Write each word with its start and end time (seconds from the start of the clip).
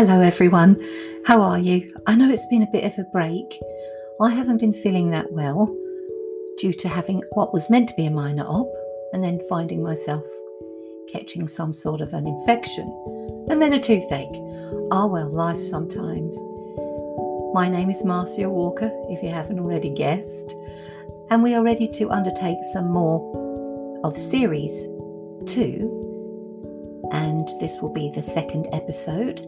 Hello, 0.00 0.22
everyone. 0.22 0.82
How 1.26 1.42
are 1.42 1.58
you? 1.58 1.94
I 2.06 2.14
know 2.14 2.30
it's 2.30 2.46
been 2.46 2.62
a 2.62 2.70
bit 2.72 2.84
of 2.84 2.98
a 2.98 3.04
break. 3.12 3.60
I 4.18 4.30
haven't 4.30 4.56
been 4.56 4.72
feeling 4.72 5.10
that 5.10 5.30
well 5.30 5.66
due 6.56 6.72
to 6.72 6.88
having 6.88 7.22
what 7.32 7.52
was 7.52 7.68
meant 7.68 7.90
to 7.90 7.94
be 7.96 8.06
a 8.06 8.10
minor 8.10 8.44
op 8.44 8.72
and 9.12 9.22
then 9.22 9.46
finding 9.46 9.82
myself 9.82 10.24
catching 11.12 11.46
some 11.46 11.74
sort 11.74 12.00
of 12.00 12.14
an 12.14 12.26
infection 12.26 12.86
and 13.50 13.60
then 13.60 13.74
a 13.74 13.78
toothache. 13.78 14.40
Ah, 14.90 15.04
well, 15.04 15.28
life 15.28 15.62
sometimes. 15.62 16.34
My 17.52 17.68
name 17.68 17.90
is 17.90 18.02
Marcia 18.02 18.48
Walker, 18.48 18.90
if 19.10 19.22
you 19.22 19.28
haven't 19.28 19.60
already 19.60 19.90
guessed, 19.90 20.54
and 21.28 21.42
we 21.42 21.52
are 21.52 21.62
ready 21.62 21.86
to 21.88 22.08
undertake 22.08 22.56
some 22.72 22.90
more 22.90 24.00
of 24.02 24.16
series 24.16 24.86
two. 25.44 25.98
And 27.12 27.46
this 27.60 27.82
will 27.82 27.92
be 27.92 28.10
the 28.14 28.22
second 28.22 28.66
episode 28.72 29.40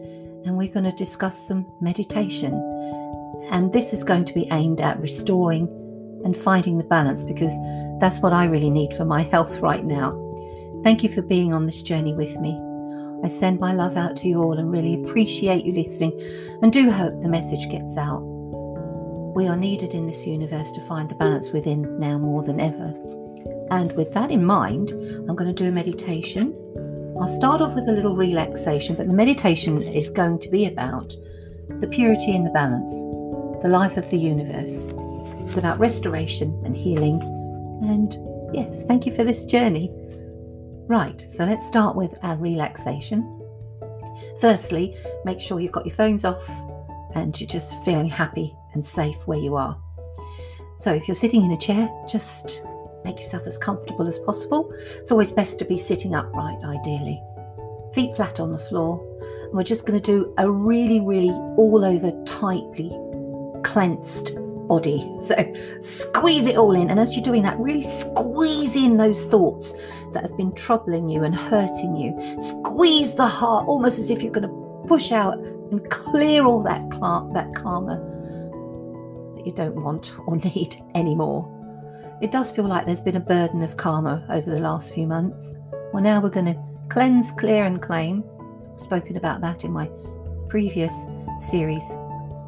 and 0.45 0.57
we're 0.57 0.71
going 0.71 0.85
to 0.85 0.91
discuss 0.91 1.47
some 1.47 1.65
meditation. 1.81 2.53
And 3.51 3.73
this 3.73 3.93
is 3.93 4.03
going 4.03 4.25
to 4.25 4.33
be 4.33 4.47
aimed 4.51 4.81
at 4.81 4.99
restoring 4.99 5.67
and 6.23 6.37
finding 6.37 6.77
the 6.77 6.83
balance 6.83 7.23
because 7.23 7.53
that's 7.99 8.19
what 8.19 8.33
I 8.33 8.45
really 8.45 8.69
need 8.69 8.93
for 8.93 9.05
my 9.05 9.23
health 9.23 9.59
right 9.59 9.83
now. 9.83 10.11
Thank 10.83 11.03
you 11.03 11.09
for 11.09 11.21
being 11.21 11.53
on 11.53 11.65
this 11.65 11.81
journey 11.81 12.13
with 12.13 12.37
me. 12.39 12.59
I 13.23 13.27
send 13.27 13.59
my 13.59 13.73
love 13.73 13.95
out 13.95 14.17
to 14.17 14.27
you 14.27 14.41
all 14.41 14.57
and 14.57 14.71
really 14.71 15.01
appreciate 15.01 15.65
you 15.65 15.73
listening 15.73 16.19
and 16.61 16.73
do 16.73 16.91
hope 16.91 17.19
the 17.19 17.29
message 17.29 17.69
gets 17.69 17.97
out. 17.97 18.21
We 19.35 19.47
are 19.47 19.57
needed 19.57 19.93
in 19.93 20.05
this 20.05 20.27
universe 20.27 20.71
to 20.73 20.81
find 20.81 21.09
the 21.09 21.15
balance 21.15 21.51
within 21.51 21.99
now 21.99 22.17
more 22.17 22.43
than 22.43 22.59
ever. 22.59 22.93
And 23.71 23.91
with 23.93 24.13
that 24.13 24.29
in 24.29 24.45
mind, 24.45 24.91
I'm 24.91 25.35
going 25.35 25.53
to 25.53 25.63
do 25.63 25.69
a 25.69 25.71
meditation 25.71 26.53
I'll 27.19 27.27
start 27.27 27.61
off 27.61 27.75
with 27.75 27.87
a 27.87 27.91
little 27.91 28.15
relaxation, 28.15 28.95
but 28.95 29.07
the 29.07 29.13
meditation 29.13 29.81
is 29.81 30.09
going 30.09 30.39
to 30.39 30.49
be 30.49 30.65
about 30.65 31.13
the 31.79 31.87
purity 31.87 32.35
and 32.35 32.45
the 32.45 32.49
balance, 32.49 32.91
the 33.61 33.69
life 33.69 33.97
of 33.97 34.09
the 34.09 34.17
universe. 34.17 34.87
It's 35.45 35.57
about 35.57 35.79
restoration 35.79 36.59
and 36.65 36.75
healing. 36.75 37.21
And 37.83 38.17
yes, 38.53 38.83
thank 38.83 39.05
you 39.05 39.13
for 39.13 39.23
this 39.23 39.45
journey. 39.45 39.91
Right, 40.87 41.25
so 41.29 41.45
let's 41.45 41.65
start 41.65 41.95
with 41.95 42.17
our 42.23 42.35
relaxation. 42.35 43.21
Firstly, 44.41 44.95
make 45.23 45.39
sure 45.39 45.59
you've 45.59 45.71
got 45.71 45.85
your 45.85 45.95
phones 45.95 46.25
off 46.25 46.49
and 47.13 47.39
you're 47.39 47.47
just 47.47 47.81
feeling 47.83 48.09
happy 48.09 48.55
and 48.73 48.83
safe 48.83 49.27
where 49.27 49.39
you 49.39 49.55
are. 49.55 49.79
So 50.77 50.93
if 50.93 51.07
you're 51.07 51.15
sitting 51.15 51.43
in 51.43 51.51
a 51.51 51.57
chair, 51.57 51.89
just 52.09 52.63
Make 53.03 53.17
yourself 53.17 53.45
as 53.47 53.57
comfortable 53.57 54.07
as 54.07 54.19
possible. 54.19 54.71
It's 54.97 55.11
always 55.11 55.31
best 55.31 55.59
to 55.59 55.65
be 55.65 55.77
sitting 55.77 56.15
upright, 56.15 56.63
ideally. 56.63 57.21
Feet 57.93 58.15
flat 58.15 58.39
on 58.39 58.51
the 58.51 58.59
floor. 58.59 59.05
And 59.45 59.53
we're 59.53 59.63
just 59.63 59.85
going 59.85 60.01
to 60.01 60.05
do 60.05 60.33
a 60.37 60.49
really, 60.49 60.99
really 60.99 61.29
all 61.29 61.83
over 61.83 62.11
tightly 62.25 62.91
cleansed 63.63 64.35
body. 64.67 65.09
So 65.21 65.35
squeeze 65.79 66.47
it 66.47 66.57
all 66.57 66.75
in. 66.75 66.89
And 66.89 66.99
as 66.99 67.15
you're 67.15 67.23
doing 67.23 67.43
that, 67.43 67.57
really 67.59 67.81
squeeze 67.81 68.75
in 68.75 68.97
those 68.97 69.25
thoughts 69.25 69.73
that 70.13 70.23
have 70.23 70.35
been 70.35 70.53
troubling 70.53 71.07
you 71.07 71.23
and 71.23 71.33
hurting 71.33 71.95
you. 71.95 72.17
Squeeze 72.39 73.15
the 73.15 73.27
heart 73.27 73.67
almost 73.67 73.99
as 73.99 74.09
if 74.09 74.21
you're 74.21 74.33
going 74.33 74.47
to 74.47 74.87
push 74.87 75.11
out 75.11 75.37
and 75.37 75.89
clear 75.89 76.45
all 76.45 76.61
that, 76.63 76.81
that 77.33 77.55
karma 77.55 77.97
that 79.35 79.45
you 79.45 79.53
don't 79.53 79.75
want 79.75 80.13
or 80.27 80.35
need 80.55 80.75
anymore. 80.95 81.49
It 82.23 82.31
does 82.31 82.51
feel 82.51 82.63
like 82.63 82.85
there's 82.85 83.01
been 83.01 83.17
a 83.17 83.19
burden 83.19 83.61
of 83.63 83.75
karma 83.75 84.25
over 84.29 84.49
the 84.49 84.61
last 84.61 84.93
few 84.93 85.05
months. 85.05 85.55
Well, 85.91 86.01
now 86.01 86.21
we're 86.21 86.29
going 86.29 86.45
to 86.45 86.57
cleanse, 86.87 87.33
clear, 87.33 87.65
and 87.65 87.81
claim. 87.81 88.23
I've 88.71 88.79
spoken 88.79 89.17
about 89.17 89.41
that 89.41 89.65
in 89.65 89.73
my 89.73 89.89
previous 90.47 91.05
series 91.41 91.83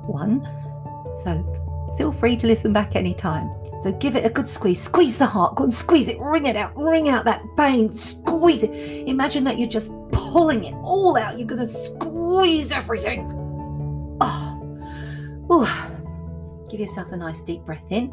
one. 0.07 0.41
So 1.25 1.93
feel 1.97 2.13
free 2.13 2.37
to 2.37 2.47
listen 2.47 2.71
back 2.71 2.95
anytime. 2.95 3.53
So 3.81 3.91
give 3.91 4.15
it 4.15 4.25
a 4.25 4.29
good 4.29 4.47
squeeze. 4.47 4.81
Squeeze 4.81 5.17
the 5.17 5.25
heart. 5.25 5.55
Go 5.55 5.65
and 5.65 5.73
squeeze 5.73 6.07
it. 6.07 6.17
Wring 6.21 6.45
it 6.45 6.55
out. 6.55 6.71
Wring 6.77 7.09
out 7.09 7.25
that 7.25 7.43
pain. 7.57 7.93
Squeeze 7.93 8.63
it. 8.63 8.71
Imagine 9.09 9.43
that 9.43 9.59
you're 9.59 9.67
just 9.67 9.91
pulling 10.13 10.63
it 10.63 10.73
all 10.83 11.17
out. 11.17 11.37
You're 11.37 11.49
going 11.49 11.67
to 11.67 11.73
squeeze 11.73 12.71
everything. 12.71 13.29
Ah. 14.21 14.57
Oh. 15.49 15.63
Ooh. 15.63 16.71
Give 16.71 16.79
yourself 16.79 17.11
a 17.11 17.17
nice 17.17 17.41
deep 17.41 17.65
breath 17.65 17.91
in. 17.91 18.09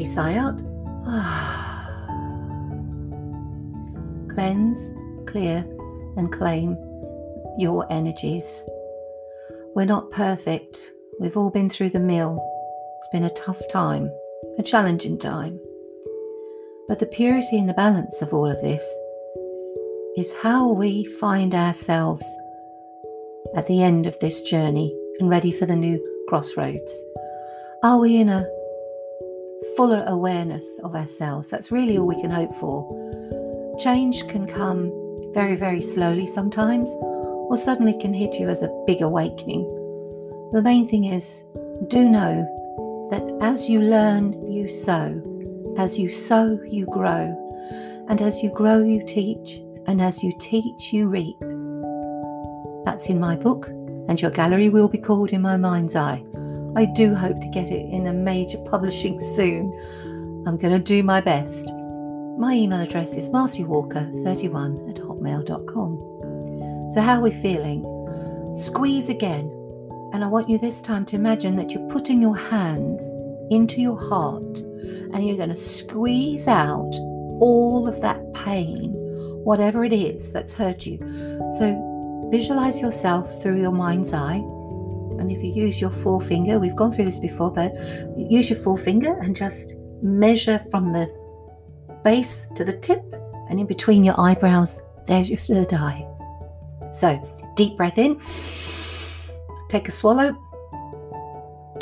Happy 0.00 0.08
sigh 0.08 0.36
out. 0.36 0.56
Cleanse, 4.34 4.92
clear, 5.26 5.58
and 6.16 6.32
claim 6.32 6.74
your 7.58 7.86
energies. 7.92 8.64
We're 9.74 9.84
not 9.84 10.10
perfect. 10.10 10.92
We've 11.20 11.36
all 11.36 11.50
been 11.50 11.68
through 11.68 11.90
the 11.90 12.00
mill. 12.00 12.38
It's 12.96 13.08
been 13.12 13.24
a 13.24 13.34
tough 13.34 13.60
time, 13.70 14.10
a 14.56 14.62
challenging 14.62 15.18
time. 15.18 15.60
But 16.88 16.98
the 16.98 17.04
purity 17.04 17.58
and 17.58 17.68
the 17.68 17.74
balance 17.74 18.22
of 18.22 18.32
all 18.32 18.46
of 18.46 18.62
this 18.62 19.00
is 20.16 20.32
how 20.32 20.72
we 20.72 21.04
find 21.04 21.54
ourselves 21.54 22.24
at 23.54 23.66
the 23.66 23.82
end 23.82 24.06
of 24.06 24.18
this 24.20 24.40
journey 24.40 24.96
and 25.18 25.28
ready 25.28 25.50
for 25.50 25.66
the 25.66 25.76
new 25.76 26.02
crossroads. 26.26 27.04
Are 27.82 27.98
we 27.98 28.16
in 28.16 28.30
a 28.30 28.48
fuller 29.76 30.04
awareness 30.06 30.78
of 30.80 30.94
ourselves. 30.94 31.48
That's 31.48 31.72
really 31.72 31.98
all 31.98 32.06
we 32.06 32.20
can 32.20 32.30
hope 32.30 32.54
for. 32.54 32.86
Change 33.78 34.26
can 34.28 34.46
come 34.46 34.92
very, 35.32 35.56
very 35.56 35.80
slowly 35.80 36.26
sometimes, 36.26 36.94
or 37.00 37.56
suddenly 37.56 37.94
can 37.98 38.14
hit 38.14 38.38
you 38.38 38.48
as 38.48 38.62
a 38.62 38.84
big 38.86 39.02
awakening. 39.02 39.62
The 40.52 40.62
main 40.62 40.88
thing 40.88 41.04
is 41.04 41.44
do 41.88 42.08
know 42.08 42.46
that 43.10 43.22
as 43.40 43.68
you 43.68 43.80
learn, 43.80 44.50
you 44.50 44.68
sow. 44.68 45.22
As 45.78 45.98
you 45.98 46.10
sow, 46.10 46.58
you 46.66 46.86
grow. 46.86 47.36
And 48.08 48.20
as 48.20 48.42
you 48.42 48.50
grow, 48.50 48.78
you 48.82 49.04
teach. 49.06 49.62
And 49.86 50.00
as 50.00 50.22
you 50.22 50.32
teach, 50.38 50.92
you 50.92 51.08
reap. 51.08 51.36
That's 52.84 53.08
in 53.08 53.18
my 53.20 53.36
book, 53.36 53.68
and 54.08 54.20
your 54.20 54.30
gallery 54.30 54.68
will 54.68 54.88
be 54.88 54.98
called 54.98 55.30
in 55.30 55.42
my 55.42 55.56
mind's 55.56 55.96
eye. 55.96 56.24
I 56.76 56.84
do 56.84 57.14
hope 57.14 57.40
to 57.40 57.48
get 57.48 57.66
it 57.66 57.92
in 57.92 58.06
a 58.06 58.12
major 58.12 58.58
publishing 58.58 59.18
soon. 59.18 59.72
I'm 60.46 60.56
going 60.56 60.72
to 60.72 60.78
do 60.78 61.02
my 61.02 61.20
best. 61.20 61.68
My 62.38 62.54
email 62.54 62.80
address 62.80 63.16
is 63.16 63.28
marcywalker31 63.30 64.90
at 64.90 64.96
hotmail.com. 64.96 66.90
So, 66.90 67.00
how 67.00 67.18
are 67.18 67.22
we 67.22 67.32
feeling? 67.32 67.84
Squeeze 68.54 69.08
again. 69.08 69.50
And 70.12 70.22
I 70.22 70.28
want 70.28 70.48
you 70.48 70.58
this 70.58 70.80
time 70.80 71.04
to 71.06 71.16
imagine 71.16 71.56
that 71.56 71.72
you're 71.72 71.88
putting 71.88 72.22
your 72.22 72.36
hands 72.36 73.02
into 73.50 73.80
your 73.80 73.98
heart 73.98 74.58
and 74.58 75.26
you're 75.26 75.36
going 75.36 75.50
to 75.50 75.56
squeeze 75.56 76.46
out 76.46 76.92
all 77.40 77.88
of 77.88 78.00
that 78.00 78.32
pain, 78.32 78.92
whatever 79.44 79.84
it 79.84 79.92
is 79.92 80.30
that's 80.32 80.52
hurt 80.52 80.86
you. 80.86 80.98
So, 81.58 82.28
visualize 82.30 82.80
yourself 82.80 83.42
through 83.42 83.60
your 83.60 83.72
mind's 83.72 84.12
eye 84.12 84.40
and 85.20 85.30
if 85.30 85.42
you 85.44 85.52
use 85.52 85.80
your 85.80 85.90
forefinger, 85.90 86.58
we've 86.58 86.74
gone 86.74 86.92
through 86.92 87.04
this 87.04 87.18
before, 87.18 87.52
but 87.52 87.74
use 88.16 88.48
your 88.48 88.58
forefinger 88.58 89.18
and 89.20 89.36
just 89.36 89.74
measure 90.02 90.58
from 90.70 90.90
the 90.90 91.14
base 92.02 92.46
to 92.56 92.64
the 92.64 92.72
tip 92.78 93.04
and 93.50 93.60
in 93.60 93.66
between 93.66 94.02
your 94.02 94.18
eyebrows, 94.18 94.80
there's 95.06 95.28
your 95.28 95.38
third 95.38 95.74
eye. 95.74 96.06
So, 96.90 97.20
deep 97.54 97.76
breath 97.76 97.98
in, 97.98 98.18
take 99.68 99.88
a 99.88 99.92
swallow, 99.92 100.34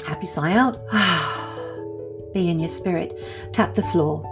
happy 0.05 0.27
sigh 0.27 0.55
out, 0.55 0.81
be 2.35 2.51
in 2.51 2.59
your 2.59 2.69
spirit, 2.69 3.19
tap 3.53 3.75
the 3.75 3.83
floor. 3.83 4.25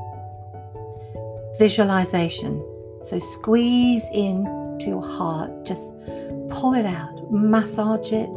Visualization. 1.58 2.64
So, 3.02 3.19
squeeze 3.20 4.04
in 4.12 4.44
to 4.81 4.86
your 4.88 5.06
heart, 5.06 5.64
just 5.64 5.94
pull 6.50 6.75
it 6.75 6.84
out 6.84 7.16
massage 7.31 8.12
it. 8.12 8.28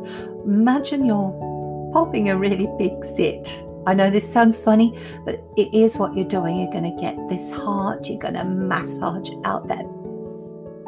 Imagine 0.49 1.05
you're 1.05 1.91
popping 1.93 2.29
a 2.29 2.35
really 2.35 2.67
big 2.79 3.05
zit. 3.05 3.63
I 3.85 3.93
know 3.93 4.09
this 4.09 4.27
sounds 4.27 4.63
funny, 4.63 4.97
but 5.23 5.35
it 5.57 5.71
is 5.71 5.99
what 5.99 6.15
you're 6.15 6.25
doing. 6.25 6.59
You're 6.59 6.71
going 6.71 6.95
to 6.95 6.99
get 6.99 7.15
this 7.29 7.51
heart, 7.51 8.09
you're 8.09 8.17
going 8.17 8.33
to 8.33 8.45
massage 8.45 9.29
out 9.45 9.67
that 9.67 9.85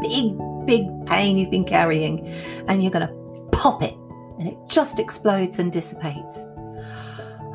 big, 0.02 0.36
big 0.66 1.06
pain 1.06 1.38
you've 1.38 1.52
been 1.52 1.64
carrying, 1.64 2.28
and 2.68 2.82
you're 2.82 2.92
going 2.92 3.08
to 3.08 3.42
pop 3.52 3.84
it, 3.84 3.94
and 4.40 4.48
it 4.48 4.58
just 4.68 5.00
explodes 5.00 5.60
and 5.60 5.72
dissipates. 5.72 6.48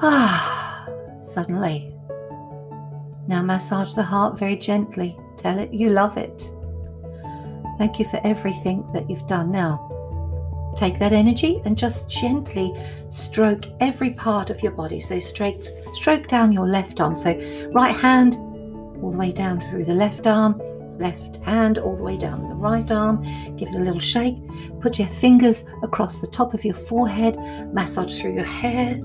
Ah, 0.00 0.88
suddenly. 1.20 1.92
Now 3.26 3.42
massage 3.42 3.94
the 3.94 4.04
heart 4.04 4.38
very 4.38 4.56
gently. 4.56 5.18
Tell 5.36 5.58
it 5.58 5.74
you 5.74 5.90
love 5.90 6.16
it. 6.16 6.52
Thank 7.78 7.98
you 7.98 8.04
for 8.04 8.20
everything 8.22 8.88
that 8.92 9.10
you've 9.10 9.26
done. 9.26 9.50
Now, 9.50 9.95
Take 10.76 10.98
that 10.98 11.12
energy 11.12 11.60
and 11.64 11.76
just 11.76 12.08
gently 12.08 12.72
stroke 13.08 13.64
every 13.80 14.10
part 14.10 14.50
of 14.50 14.62
your 14.62 14.72
body. 14.72 15.00
So 15.00 15.18
stroke, 15.18 15.60
stroke 15.94 16.28
down 16.28 16.52
your 16.52 16.66
left 16.66 17.00
arm. 17.00 17.14
So 17.14 17.32
right 17.72 17.94
hand 17.94 18.34
all 19.02 19.10
the 19.10 19.16
way 19.16 19.32
down 19.32 19.60
through 19.60 19.84
the 19.84 19.94
left 19.94 20.26
arm, 20.26 20.60
left 20.98 21.36
hand 21.44 21.78
all 21.78 21.96
the 21.96 22.02
way 22.02 22.16
down 22.16 22.48
the 22.48 22.54
right 22.54 22.90
arm. 22.92 23.22
Give 23.56 23.68
it 23.68 23.74
a 23.74 23.78
little 23.78 24.00
shake. 24.00 24.36
Put 24.80 24.98
your 24.98 25.08
fingers 25.08 25.64
across 25.82 26.18
the 26.18 26.26
top 26.26 26.54
of 26.54 26.64
your 26.64 26.74
forehead. 26.74 27.36
Massage 27.72 28.20
through 28.20 28.34
your 28.34 28.44
hair, 28.44 28.96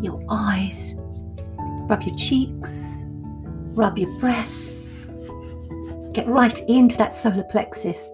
your 0.00 0.24
eyes. 0.30 0.94
Rub 1.82 2.02
your 2.02 2.16
cheeks. 2.16 2.72
Rub 3.74 3.98
your 3.98 4.10
breasts. 4.18 5.06
Get 6.12 6.26
right 6.26 6.58
into 6.68 6.96
that 6.96 7.12
solar 7.12 7.44
plexus. 7.44 8.10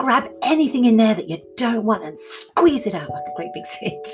Grab 0.00 0.30
anything 0.42 0.84
in 0.84 0.96
there 0.96 1.14
that 1.14 1.28
you 1.28 1.38
don't 1.56 1.84
want 1.84 2.04
and 2.04 2.18
squeeze 2.18 2.86
it 2.86 2.94
out 2.94 3.10
like 3.10 3.24
a 3.26 3.36
great 3.36 3.52
big 3.52 3.64
zit. 3.66 4.08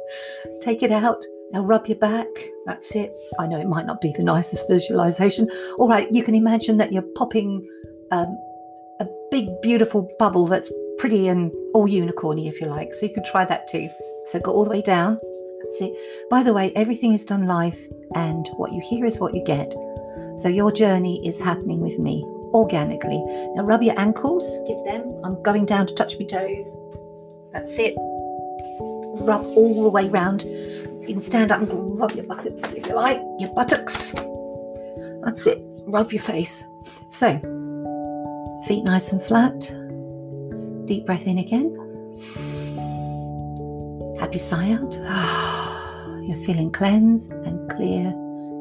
Take 0.62 0.82
it 0.82 0.90
out 0.90 1.22
now 1.52 1.62
rub 1.62 1.86
your 1.86 1.96
back. 1.96 2.26
That's 2.66 2.94
it. 2.94 3.16
I 3.38 3.46
know 3.46 3.58
it 3.58 3.68
might 3.68 3.86
not 3.86 4.00
be 4.00 4.12
the 4.16 4.24
nicest 4.24 4.68
visualization. 4.68 5.48
All 5.78 5.88
right, 5.88 6.12
you 6.12 6.22
can 6.22 6.34
imagine 6.34 6.76
that 6.78 6.92
you're 6.92 7.06
popping 7.16 7.66
um, 8.10 8.38
a 9.00 9.06
big, 9.30 9.48
beautiful 9.62 10.10
bubble 10.18 10.46
that's 10.46 10.70
pretty 10.98 11.28
and 11.28 11.50
all 11.74 11.88
unicorny, 11.88 12.48
if 12.48 12.60
you 12.60 12.66
like. 12.66 12.92
So 12.94 13.06
you 13.06 13.14
can 13.14 13.24
try 13.24 13.44
that 13.46 13.66
too. 13.68 13.88
So 14.26 14.40
go 14.40 14.52
all 14.52 14.64
the 14.64 14.70
way 14.70 14.82
down. 14.82 15.18
That's 15.62 15.80
it. 15.80 15.92
By 16.30 16.42
the 16.42 16.52
way, 16.52 16.72
everything 16.76 17.12
is 17.12 17.24
done 17.24 17.46
live, 17.46 17.78
and 18.14 18.46
what 18.56 18.72
you 18.72 18.82
hear 18.88 19.06
is 19.06 19.18
what 19.18 19.34
you 19.34 19.42
get. 19.44 19.72
So 20.38 20.48
your 20.48 20.70
journey 20.70 21.26
is 21.26 21.40
happening 21.40 21.80
with 21.80 21.98
me 21.98 22.24
organically. 22.54 23.22
Now 23.54 23.64
rub 23.64 23.82
your 23.82 23.98
ankles. 23.98 24.44
Give 24.66 24.82
them. 24.84 25.20
I'm 25.24 25.42
going 25.42 25.66
down 25.66 25.86
to 25.86 25.94
touch 25.94 26.18
my 26.18 26.26
toes. 26.26 26.66
That's 27.52 27.78
it. 27.78 27.94
Rub 29.20 29.44
all 29.44 29.82
the 29.82 29.90
way 29.90 30.08
round 30.08 30.44
you 31.08 31.14
can 31.14 31.22
stand 31.22 31.50
up 31.50 31.62
and 31.62 31.98
rub 31.98 32.12
your 32.12 32.26
buttocks 32.26 32.74
if 32.74 32.86
you 32.86 32.94
like, 32.94 33.18
your 33.38 33.50
buttocks. 33.54 34.12
That's 35.24 35.46
it. 35.46 35.58
Rub 35.86 36.12
your 36.12 36.20
face. 36.20 36.62
So, 37.08 37.28
feet 38.66 38.84
nice 38.84 39.10
and 39.10 39.22
flat. 39.22 39.58
Deep 40.84 41.06
breath 41.06 41.26
in 41.26 41.38
again. 41.38 41.74
Happy 44.20 44.38
sigh 44.38 44.72
out. 44.72 44.94
You're 46.28 46.44
feeling 46.44 46.70
cleansed 46.70 47.32
and 47.32 47.70
clear 47.70 48.12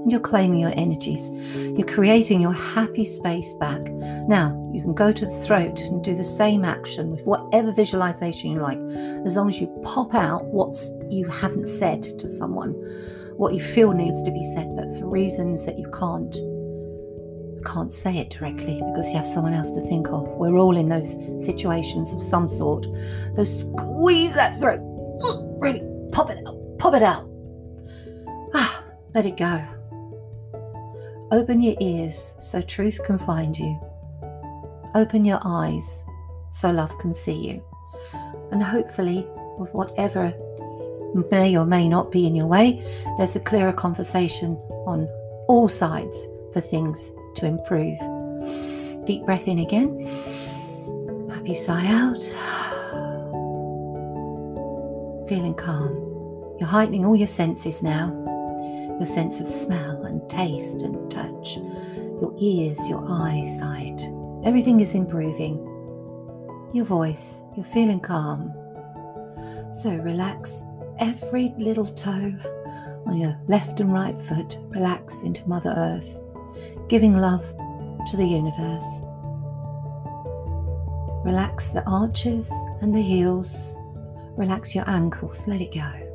you're 0.10 0.20
claiming 0.20 0.60
your 0.60 0.74
energies. 0.76 1.30
You're 1.56 1.88
creating 1.88 2.40
your 2.40 2.54
happy 2.54 3.06
space 3.06 3.54
back. 3.54 3.82
Now, 4.28 4.70
you 4.74 4.82
can 4.82 4.94
go 4.94 5.12
to 5.12 5.26
the 5.26 5.32
throat 5.32 5.80
and 5.82 6.04
do 6.04 6.16
the 6.16 6.24
same 6.24 6.64
action 6.64 7.12
with 7.12 7.26
whatever 7.26 7.72
visualization 7.72 8.52
you 8.52 8.60
like, 8.60 8.80
as 9.26 9.36
long 9.36 9.50
as 9.50 9.60
you 9.60 9.68
pop 9.84 10.14
out 10.14 10.46
what 10.46 10.76
you 11.10 11.28
haven't 11.28 11.66
said 11.66 12.04
to 12.20 12.30
someone, 12.30 12.72
what 13.36 13.54
you 13.54 13.60
feel 13.60 13.92
needs 13.92 14.22
to 14.24 14.32
be 14.32 14.44
said, 14.56 14.76
but 14.76 14.86
for 14.98 15.10
reasons 15.10 15.66
that 15.66 15.78
you 15.78 15.90
can't 15.92 16.36
can't 17.66 17.92
say 17.92 18.18
it 18.18 18.30
directly 18.30 18.82
because 18.82 19.10
you 19.10 19.18
have 19.18 19.28
someone 19.28 19.54
else 19.54 19.72
to 19.72 19.82
think 19.82 20.08
of. 20.08 20.26
We're 20.38 20.58
all 20.58 20.78
in 20.78 20.88
those 20.88 21.18
situations 21.44 22.14
of 22.14 22.22
some 22.22 22.48
sort. 22.48 22.86
So 23.36 23.44
squeeze 23.44 24.36
that 24.36 24.58
throat, 24.58 24.80
really 25.60 25.84
pop 26.14 26.30
it 26.30 26.38
out, 26.48 26.56
pop 26.78 26.94
it 26.94 27.04
out. 27.04 27.30
Ah, 28.54 28.84
let 29.14 29.26
it 29.26 29.36
go. 29.36 29.62
Open 31.30 31.62
your 31.62 31.76
ears 31.82 32.36
so 32.40 32.62
truth 32.62 33.04
can 33.04 33.18
find 33.18 33.60
you. 33.60 33.78
Open 34.96 35.26
your 35.26 35.40
eyes 35.44 36.06
so 36.52 36.72
love 36.72 36.98
can 37.00 37.14
see 37.14 37.34
you. 37.34 37.62
And 38.52 38.64
hopefully, 38.64 39.28
with 39.58 39.74
whatever 39.74 40.34
may 41.30 41.58
or 41.58 41.66
may 41.66 41.90
not 41.90 42.14
be 42.14 42.26
in 42.26 42.34
your 42.34 42.48
way, 42.48 42.82
there's 43.18 43.36
a 43.36 43.42
clearer 43.42 43.74
conversation 43.74 44.56
on 44.86 45.06
all 45.50 45.68
sides 45.68 46.30
for 46.54 46.62
things 46.62 47.12
to 47.36 47.46
improve. 47.46 48.00
Deep 49.06 49.26
breath 49.26 49.50
in 49.50 49.60
again. 49.60 50.00
Happy 51.30 51.56
sigh 51.56 51.88
out. 51.88 52.22
Feeling 55.28 55.56
calm. 55.56 55.94
You're 56.58 56.70
heightening 56.70 57.06
all 57.06 57.18
your 57.18 57.28
senses 57.28 57.84
now 57.84 58.14
your 58.98 59.06
sense 59.06 59.40
of 59.40 59.48
smell 59.48 60.04
and 60.06 60.28
taste 60.30 60.82
and 60.82 61.10
touch, 61.12 61.58
your 61.58 62.34
ears, 62.40 62.88
your 62.88 63.04
eyesight. 63.08 64.02
Everything 64.44 64.80
is 64.80 64.94
improving. 64.94 65.58
Your 66.74 66.86
voice, 66.86 67.42
you're 67.56 67.66
feeling 67.66 68.00
calm. 68.00 68.54
So 69.74 69.96
relax 69.98 70.62
every 71.00 71.54
little 71.58 71.86
toe 71.86 72.34
on 73.06 73.18
your 73.18 73.40
left 73.48 73.80
and 73.80 73.94
right 73.94 74.20
foot, 74.20 74.58
relax 74.64 75.24
into 75.24 75.48
Mother 75.48 75.74
Earth, 75.78 76.22
giving 76.90 77.16
love 77.16 77.46
to 78.10 78.18
the 78.18 78.26
universe. 78.26 79.02
Relax 81.24 81.70
the 81.70 81.84
arches 81.86 82.52
and 82.82 82.94
the 82.96 83.02
heels. 83.02 83.76
Relax 84.38 84.74
your 84.74 84.90
ankles, 84.90 85.48
let 85.48 85.62
it 85.62 85.74
go. 85.74 86.07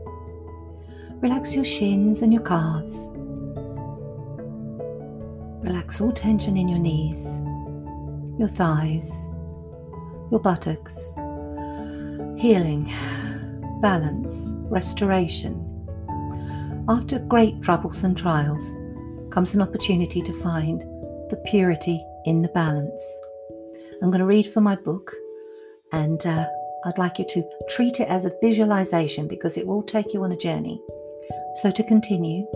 Relax 1.22 1.54
your 1.54 1.62
shins 1.62 2.20
and 2.22 2.34
your 2.34 2.42
calves. 2.42 3.12
Relax 5.62 6.00
all 6.00 6.10
tension 6.10 6.56
in 6.56 6.66
your 6.66 6.80
knees, 6.80 7.40
your 8.40 8.48
thighs, 8.48 9.08
your 10.32 10.40
buttocks. 10.40 11.14
Healing, 12.36 12.90
balance, 13.80 14.50
restoration. 14.68 15.54
After 16.88 17.20
great 17.20 17.62
troubles 17.62 18.02
and 18.02 18.18
trials 18.18 18.74
comes 19.30 19.54
an 19.54 19.62
opportunity 19.62 20.22
to 20.22 20.32
find 20.32 20.80
the 21.30 21.40
purity 21.46 22.04
in 22.24 22.42
the 22.42 22.48
balance. 22.48 23.20
I'm 24.02 24.10
going 24.10 24.18
to 24.18 24.26
read 24.26 24.48
from 24.48 24.64
my 24.64 24.74
book 24.74 25.14
and 25.92 26.26
uh, 26.26 26.48
I'd 26.84 26.98
like 26.98 27.20
you 27.20 27.26
to 27.28 27.48
treat 27.68 28.00
it 28.00 28.08
as 28.08 28.24
a 28.24 28.32
visualization 28.42 29.28
because 29.28 29.56
it 29.56 29.64
will 29.64 29.84
take 29.84 30.12
you 30.12 30.24
on 30.24 30.32
a 30.32 30.36
journey. 30.36 30.82
So, 31.56 31.70
to 31.70 31.82
continue, 31.84 32.46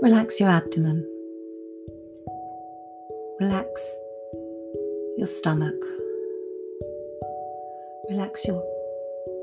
relax 0.00 0.40
your 0.40 0.48
abdomen, 0.48 1.06
relax 3.40 3.98
your 5.16 5.26
stomach, 5.26 5.74
relax 8.08 8.46
your, 8.46 8.62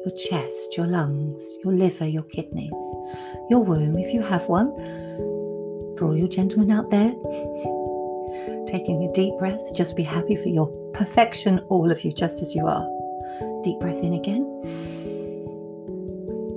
your 0.05 0.15
chest, 0.15 0.77
your 0.77 0.87
lungs, 0.87 1.41
your 1.63 1.73
liver, 1.73 2.07
your 2.07 2.23
kidneys, 2.23 2.71
your 3.49 3.63
womb 3.63 3.97
if 3.97 4.13
you 4.13 4.21
have 4.21 4.47
one. 4.47 4.73
For 5.97 6.05
all 6.05 6.17
you 6.17 6.27
gentlemen 6.27 6.71
out 6.71 6.89
there, 6.89 7.09
taking 8.67 9.03
a 9.03 9.13
deep 9.13 9.37
breath, 9.37 9.73
just 9.73 9.95
be 9.95 10.03
happy 10.03 10.35
for 10.35 10.49
your 10.49 10.67
perfection, 10.93 11.59
all 11.69 11.91
of 11.91 12.03
you, 12.03 12.11
just 12.13 12.41
as 12.41 12.55
you 12.55 12.65
are. 12.65 12.87
Deep 13.63 13.79
breath 13.79 14.01
in 14.01 14.13
again. 14.13 14.43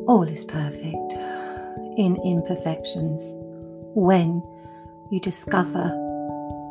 All 0.09 0.23
is 0.23 0.45
perfect 0.45 1.18
in 1.99 2.17
imperfections 2.25 3.35
when 3.95 4.41
you 5.11 5.21
discover 5.21 5.91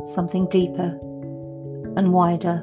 something 0.06 0.48
deeper 0.48 0.98
and 1.98 2.14
wider 2.14 2.62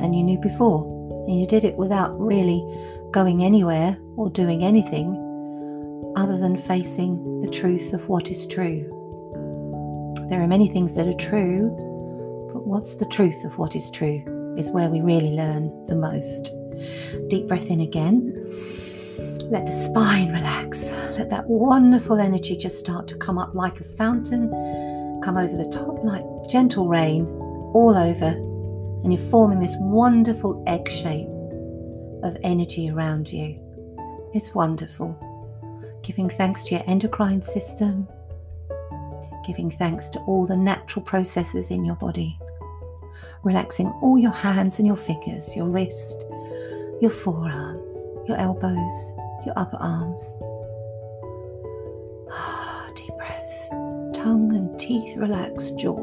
than 0.00 0.12
you 0.14 0.24
knew 0.24 0.38
before. 0.38 0.90
And 1.28 1.38
you 1.38 1.46
did 1.46 1.64
it 1.64 1.76
without 1.76 2.18
really 2.18 2.64
going 3.12 3.44
anywhere 3.44 3.96
or 4.16 4.30
doing 4.30 4.64
anything 4.64 5.20
other 6.16 6.38
than 6.38 6.56
facing 6.56 7.40
the 7.40 7.50
truth 7.50 7.92
of 7.92 8.08
what 8.08 8.30
is 8.30 8.46
true. 8.46 8.90
There 10.30 10.40
are 10.40 10.46
many 10.46 10.68
things 10.68 10.94
that 10.94 11.06
are 11.06 11.14
true, 11.14 11.70
but 12.52 12.66
what's 12.66 12.94
the 12.94 13.06
truth 13.06 13.44
of 13.44 13.58
what 13.58 13.76
is 13.76 13.90
true 13.90 14.54
is 14.56 14.70
where 14.70 14.88
we 14.88 15.00
really 15.00 15.32
learn 15.32 15.68
the 15.86 15.96
most. 15.96 16.50
Deep 17.28 17.46
breath 17.46 17.66
in 17.66 17.80
again. 17.80 18.32
Let 19.50 19.66
the 19.66 19.72
spine 19.72 20.32
relax. 20.32 20.90
Let 21.18 21.30
that 21.30 21.46
wonderful 21.46 22.18
energy 22.18 22.56
just 22.56 22.78
start 22.78 23.06
to 23.08 23.16
come 23.18 23.38
up 23.38 23.54
like 23.54 23.78
a 23.78 23.84
fountain, 23.84 24.48
come 25.22 25.36
over 25.36 25.56
the 25.56 25.68
top 25.68 26.02
like 26.02 26.24
gentle 26.48 26.88
rain 26.88 27.26
all 27.74 27.94
over. 27.96 28.26
And 29.04 29.12
you're 29.12 29.30
forming 29.30 29.60
this 29.60 29.76
wonderful 29.78 30.64
egg 30.66 30.88
shape 30.88 31.28
of 32.22 32.36
energy 32.42 32.88
around 32.90 33.30
you. 33.32 33.60
It's 34.32 34.54
wonderful. 34.54 35.14
Giving 36.02 36.28
thanks 36.28 36.64
to 36.64 36.76
your 36.76 36.84
endocrine 36.86 37.42
system, 37.42 38.08
giving 39.46 39.70
thanks 39.70 40.08
to 40.10 40.20
all 40.20 40.46
the 40.46 40.56
natural 40.56 41.04
processes 41.04 41.70
in 41.70 41.84
your 41.84 41.96
body. 41.96 42.38
Relaxing 43.42 43.88
all 44.02 44.18
your 44.18 44.32
hands 44.32 44.78
and 44.78 44.86
your 44.86 44.96
fingers, 44.96 45.54
your 45.54 45.68
wrist, 45.68 46.24
your 47.00 47.10
forearms, 47.10 48.08
your 48.26 48.38
elbows, 48.38 49.12
your 49.44 49.58
upper 49.58 49.76
arms. 49.78 50.38
Deep 52.96 53.14
breath. 53.16 53.68
Tongue 54.14 54.52
and 54.54 54.78
teeth 54.78 55.16
relax, 55.16 55.70
jaw 55.72 55.96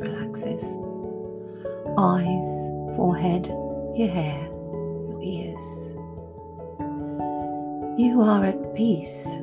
relaxes. 0.00 0.76
Eyes, 1.98 2.96
forehead, 2.96 3.46
your 3.94 4.08
hair, 4.08 4.40
your 5.08 5.20
ears. 5.22 5.94
You 7.98 8.20
are 8.20 8.44
at 8.44 8.74
peace. 8.74 9.36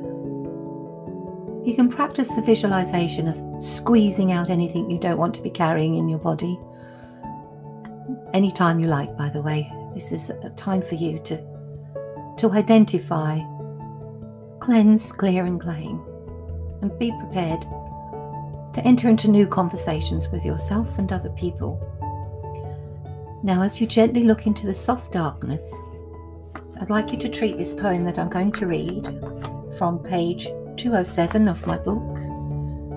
You 1.64 1.72
can 1.74 1.88
practice 1.88 2.34
the 2.34 2.42
visualization 2.42 3.26
of 3.26 3.42
squeezing 3.62 4.32
out 4.32 4.50
anything 4.50 4.90
you 4.90 4.98
don't 4.98 5.18
want 5.18 5.34
to 5.34 5.42
be 5.42 5.50
carrying 5.50 5.96
in 5.96 6.08
your 6.08 6.18
body. 6.18 6.60
Anytime 8.32 8.78
you 8.78 8.86
like, 8.86 9.16
by 9.16 9.30
the 9.30 9.40
way. 9.40 9.72
This 9.94 10.12
is 10.12 10.30
a 10.30 10.50
time 10.50 10.82
for 10.82 10.96
you 10.96 11.20
to, 11.20 11.36
to 12.36 12.50
identify, 12.50 13.40
cleanse, 14.60 15.12
clear, 15.12 15.44
and 15.44 15.60
claim, 15.60 16.02
and 16.82 16.98
be 16.98 17.12
prepared 17.20 17.62
to 18.72 18.82
enter 18.84 19.08
into 19.08 19.28
new 19.28 19.46
conversations 19.46 20.28
with 20.28 20.44
yourself 20.44 20.98
and 20.98 21.12
other 21.12 21.30
people. 21.30 21.80
Now, 23.44 23.62
as 23.62 23.80
you 23.80 23.86
gently 23.86 24.24
look 24.24 24.46
into 24.46 24.66
the 24.66 24.74
soft 24.74 25.12
darkness, 25.12 25.80
I'd 26.80 26.90
like 26.90 27.12
you 27.12 27.18
to 27.18 27.28
treat 27.28 27.56
this 27.56 27.72
poem 27.72 28.02
that 28.04 28.18
I'm 28.18 28.28
going 28.28 28.50
to 28.52 28.66
read 28.66 29.04
from 29.78 30.00
page 30.00 30.46
207 30.76 31.46
of 31.46 31.64
my 31.66 31.78
book, 31.78 32.18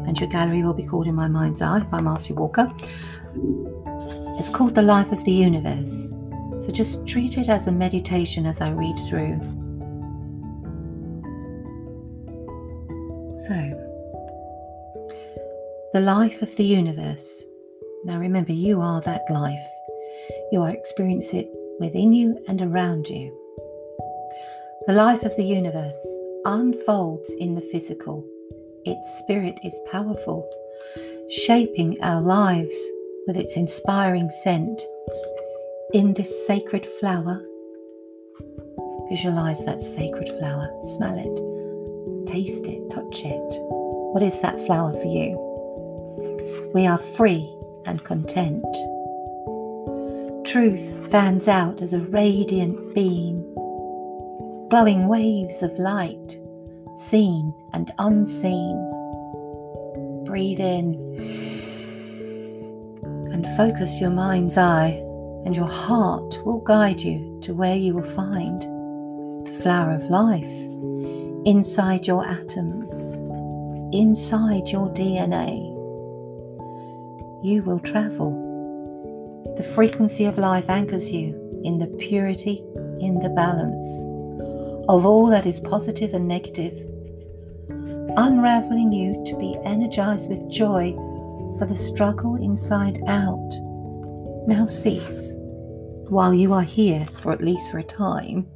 and 0.08 0.20
your 0.20 0.30
gallery 0.30 0.64
will 0.64 0.74
be 0.74 0.86
called 0.86 1.06
In 1.06 1.16
My 1.16 1.28
Mind's 1.28 1.62
Eye 1.62 1.82
by 1.82 2.00
Marcy 2.00 2.34
Walker. 2.34 2.72
It's 4.40 4.50
called 4.50 4.74
The 4.74 4.82
Life 4.82 5.12
of 5.12 5.24
the 5.26 5.32
Universe. 5.32 6.14
So 6.60 6.72
just 6.72 7.08
treat 7.08 7.38
it 7.38 7.50
as 7.50 7.68
a 7.68 7.72
meditation 7.72 8.46
as 8.46 8.62
I 8.62 8.72
read 8.72 8.96
through. 9.08 9.40
So, 13.38 13.88
the 15.94 16.02
life 16.02 16.42
of 16.42 16.56
the 16.56 16.64
universe. 16.64 17.44
Now 18.04 18.20
remember, 18.20 18.52
you 18.52 18.82
are 18.82 19.02
that 19.02 19.24
life. 19.30 19.68
You 20.52 20.62
are 20.64 20.70
experiencing 20.70 21.42
it 21.42 21.52
within 21.80 22.14
you 22.14 22.44
and 22.48 22.62
around 22.62 23.08
you. 23.08 23.36
The 24.88 24.94
life 24.94 25.24
of 25.24 25.36
the 25.36 25.44
universe 25.44 26.06
unfolds 26.46 27.34
in 27.40 27.56
the 27.56 27.62
physical. 27.62 28.26
Its 28.86 29.20
spirit 29.20 29.60
is 29.64 29.80
powerful, 29.92 30.50
shaping 31.30 32.02
our 32.02 32.22
lives 32.22 32.78
with 33.28 33.38
its 33.38 33.58
inspiring 33.58 34.30
scent. 34.30 34.82
In 35.94 36.14
this 36.14 36.46
sacred 36.46 36.86
flower, 37.00 37.42
visualize 39.10 39.64
that 39.66 39.80
sacred 39.80 40.28
flower, 40.38 40.70
smell 40.82 41.18
it, 41.18 42.28
taste 42.28 42.68
it, 42.68 42.90
touch 42.90 43.24
it. 43.24 43.60
What 44.12 44.22
is 44.22 44.42
that 44.42 44.60
flower 44.66 44.92
for 44.94 45.08
you? 45.08 46.72
We 46.74 46.86
are 46.86 46.98
free 46.98 47.50
and 47.86 48.04
content. 48.04 48.66
Truth 50.46 51.10
fans 51.10 51.48
out 51.48 51.82
as 51.82 51.94
a 51.94 52.02
radiant 52.02 52.94
beam 52.94 53.46
glowing 54.70 55.08
waves 55.08 55.64
of 55.64 55.72
light, 55.80 56.38
seen 56.98 57.54
and 57.72 57.94
unseen. 58.00 58.76
Breathe 60.26 60.60
in 60.60 60.96
and 63.32 63.48
focus 63.56 64.02
your 64.02 64.10
mind's 64.10 64.58
eye, 64.58 65.02
and 65.48 65.56
your 65.56 65.66
heart 65.66 66.38
will 66.44 66.60
guide 66.60 67.00
you 67.00 67.40
to 67.42 67.54
where 67.54 67.78
you 67.78 67.94
will 67.94 68.04
find 68.04 68.64
the 69.46 69.54
flower 69.64 69.92
of 69.92 70.04
life 70.10 70.44
inside 71.46 72.06
your 72.06 72.28
atoms, 72.28 73.22
inside 73.96 74.68
your 74.68 74.90
DNA. 74.90 75.56
You 77.46 77.64
will 77.64 77.80
travel. 77.80 79.54
The 79.56 79.64
frequency 79.64 80.26
of 80.26 80.38
life 80.38 80.70
anchors 80.70 81.10
you 81.14 81.62
in 81.64 81.78
the 81.78 81.88
purity, 81.98 82.62
in 83.00 83.18
the 83.20 83.30
balance 83.30 83.86
of 84.90 85.06
all 85.06 85.28
that 85.28 85.46
is 85.46 85.62
positive 85.62 86.14
and 86.14 86.28
negative, 86.28 86.74
unraveling 88.18 88.92
you 88.92 89.24
to 89.26 89.38
be 89.38 89.58
energized 89.64 90.30
with 90.30 90.52
joy 90.52 90.92
for 91.58 91.66
the 91.66 91.78
struggle 91.78 92.36
inside 92.36 93.02
out. 93.08 93.67
Now 94.48 94.66
cease 94.66 95.36
while 96.08 96.34
you 96.34 96.54
are 96.54 96.64
here 96.64 97.06
for 97.18 97.34
at 97.34 97.42
least 97.42 97.70
for 97.70 97.80
a 97.80 97.84
time. 97.84 98.48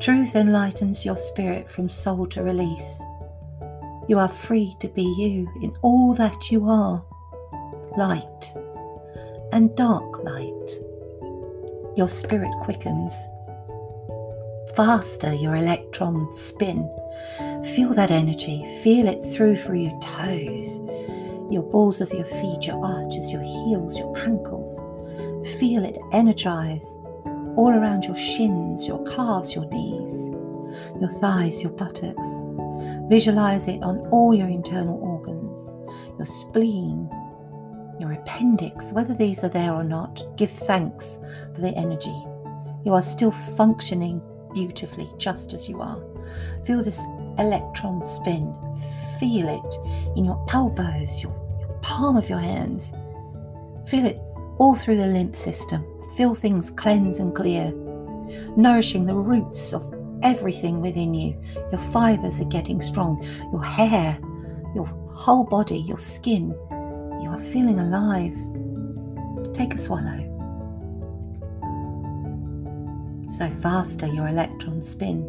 Truth 0.00 0.34
enlightens 0.34 1.04
your 1.04 1.16
spirit 1.16 1.70
from 1.70 1.88
soul 1.88 2.26
to 2.26 2.42
release. 2.42 3.02
You 4.08 4.18
are 4.18 4.28
free 4.28 4.74
to 4.80 4.88
be 4.88 5.04
you 5.16 5.48
in 5.62 5.76
all 5.82 6.12
that 6.14 6.50
you 6.50 6.68
are 6.68 7.04
light 7.96 8.52
and 9.52 9.74
dark 9.76 10.24
light. 10.24 10.80
Your 11.96 12.08
spirit 12.08 12.52
quickens 12.60 13.14
faster 14.74 15.32
your 15.34 15.56
electrons 15.56 16.38
spin. 16.38 16.88
Feel 17.74 17.90
that 17.94 18.10
energy, 18.10 18.64
feel 18.82 19.08
it 19.08 19.20
through 19.32 19.56
through 19.56 19.78
your 19.78 20.00
toes, 20.00 20.80
your 21.50 21.62
balls 21.62 22.00
of 22.00 22.12
your 22.12 22.24
feet, 22.24 22.66
your 22.66 22.84
arches, 22.84 23.32
your 23.32 23.42
heels, 23.42 23.98
your 23.98 24.16
ankles. 24.18 24.80
Feel 25.58 25.84
it 25.84 25.98
energize 26.12 26.98
all 27.56 27.70
around 27.70 28.04
your 28.04 28.16
shins, 28.16 28.86
your 28.86 29.02
calves, 29.04 29.54
your 29.54 29.66
knees, 29.66 30.28
your 31.00 31.10
thighs, 31.20 31.62
your 31.62 31.72
buttocks. 31.72 32.42
Visualize 33.08 33.66
it 33.68 33.82
on 33.82 33.98
all 34.10 34.34
your 34.34 34.48
internal 34.48 34.98
organs, 35.00 35.76
your 36.18 36.26
spleen, 36.26 37.08
your 37.98 38.12
appendix, 38.12 38.92
whether 38.92 39.14
these 39.14 39.42
are 39.42 39.48
there 39.48 39.72
or 39.72 39.84
not. 39.84 40.22
Give 40.36 40.50
thanks 40.50 41.18
for 41.54 41.60
the 41.60 41.74
energy. 41.76 42.14
You 42.84 42.94
are 42.94 43.02
still 43.02 43.32
functioning 43.32 44.22
beautifully 44.54 45.10
just 45.18 45.52
as 45.52 45.68
you 45.68 45.80
are. 45.80 46.00
Feel 46.64 46.82
this 46.82 47.00
electron 47.38 48.04
spin. 48.04 48.54
Feel 49.18 49.48
it 49.48 50.16
in 50.16 50.24
your 50.24 50.44
elbows, 50.52 51.22
your, 51.22 51.32
your 51.60 51.78
palm 51.82 52.16
of 52.16 52.28
your 52.28 52.38
hands. 52.38 52.92
Feel 53.86 54.06
it 54.06 54.18
all 54.58 54.74
through 54.74 54.96
the 54.96 55.06
lymph 55.06 55.36
system. 55.36 55.84
Feel 56.16 56.34
things 56.34 56.70
cleanse 56.70 57.18
and 57.18 57.34
clear, 57.34 57.72
nourishing 58.56 59.06
the 59.06 59.14
roots 59.14 59.72
of 59.72 59.94
everything 60.22 60.80
within 60.80 61.14
you. 61.14 61.40
Your 61.70 61.80
fibers 61.92 62.40
are 62.40 62.44
getting 62.44 62.80
strong. 62.80 63.22
Your 63.52 63.64
hair, 63.64 64.18
your 64.74 64.86
whole 65.10 65.44
body, 65.44 65.78
your 65.78 65.98
skin. 65.98 66.50
You 67.22 67.28
are 67.30 67.40
feeling 67.40 67.78
alive. 67.78 68.34
Take 69.54 69.74
a 69.74 69.78
swallow. 69.78 70.28
so 73.38 73.48
faster 73.60 74.06
your 74.06 74.26
electrons 74.26 74.88
spin 74.88 75.22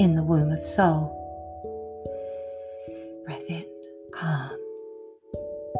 in 0.00 0.14
the 0.14 0.22
womb 0.22 0.50
of 0.50 0.60
soul. 0.60 1.21
Breath 3.24 3.48
in, 3.48 3.64
calm. 4.12 4.58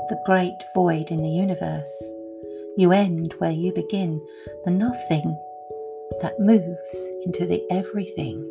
The 0.09 0.23
great 0.25 0.57
void 0.75 1.11
in 1.11 1.23
the 1.23 1.29
universe. 1.29 2.15
You 2.77 2.93
end 2.93 3.35
where 3.39 3.51
you 3.51 3.73
begin, 3.73 4.25
the 4.65 4.71
nothing 4.71 5.37
that 6.21 6.39
moves 6.39 7.11
into 7.25 7.47
the 7.47 7.63
everything. 7.71 8.49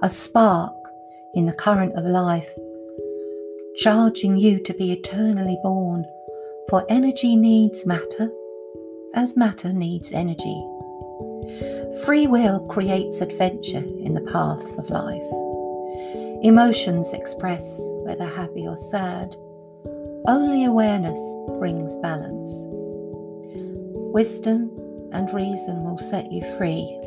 A 0.00 0.10
spark 0.10 0.74
in 1.34 1.46
the 1.46 1.52
current 1.52 1.94
of 1.94 2.04
life, 2.04 2.48
charging 3.76 4.36
you 4.36 4.62
to 4.62 4.74
be 4.74 4.92
eternally 4.92 5.58
born, 5.62 6.04
for 6.68 6.86
energy 6.88 7.36
needs 7.36 7.86
matter, 7.86 8.30
as 9.14 9.36
matter 9.36 9.72
needs 9.72 10.12
energy. 10.12 10.64
Free 12.04 12.26
will 12.26 12.66
creates 12.66 13.20
adventure 13.20 13.84
in 14.00 14.14
the 14.14 14.28
paths 14.32 14.76
of 14.78 14.88
life. 14.90 15.43
Emotions 16.44 17.12
express 17.12 17.80
whether 18.04 18.26
happy 18.26 18.66
or 18.66 18.76
sad. 18.76 19.34
Only 20.26 20.64
awareness 20.64 21.18
brings 21.58 21.96
balance. 21.96 22.66
Wisdom 24.14 24.70
and 25.12 25.32
reason 25.34 25.82
will 25.84 25.98
set 25.98 26.30
you 26.30 26.42
free. 26.56 27.00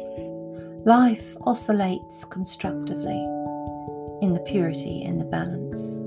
Life 0.85 1.37
oscillates 1.45 2.25
constructively 2.25 3.23
in 4.21 4.33
the 4.33 4.43
purity, 4.45 5.03
in 5.03 5.19
the 5.19 5.25
balance. 5.25 5.97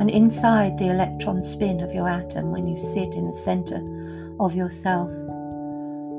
And 0.00 0.10
inside 0.10 0.78
the 0.78 0.88
electron 0.88 1.42
spin 1.42 1.80
of 1.80 1.94
your 1.94 2.08
atom, 2.08 2.50
when 2.50 2.66
you 2.66 2.78
sit 2.78 3.14
in 3.14 3.26
the 3.26 3.34
center 3.34 3.80
of 4.40 4.54
yourself, 4.54 5.10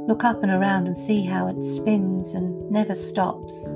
Look 0.08 0.24
up 0.24 0.42
and 0.42 0.52
around 0.54 0.88
and 0.88 0.96
see 0.96 1.26
how 1.26 1.50
it 1.50 1.62
spins 1.62 2.34
and 2.34 2.72
never 2.72 2.96
stops. 2.96 3.76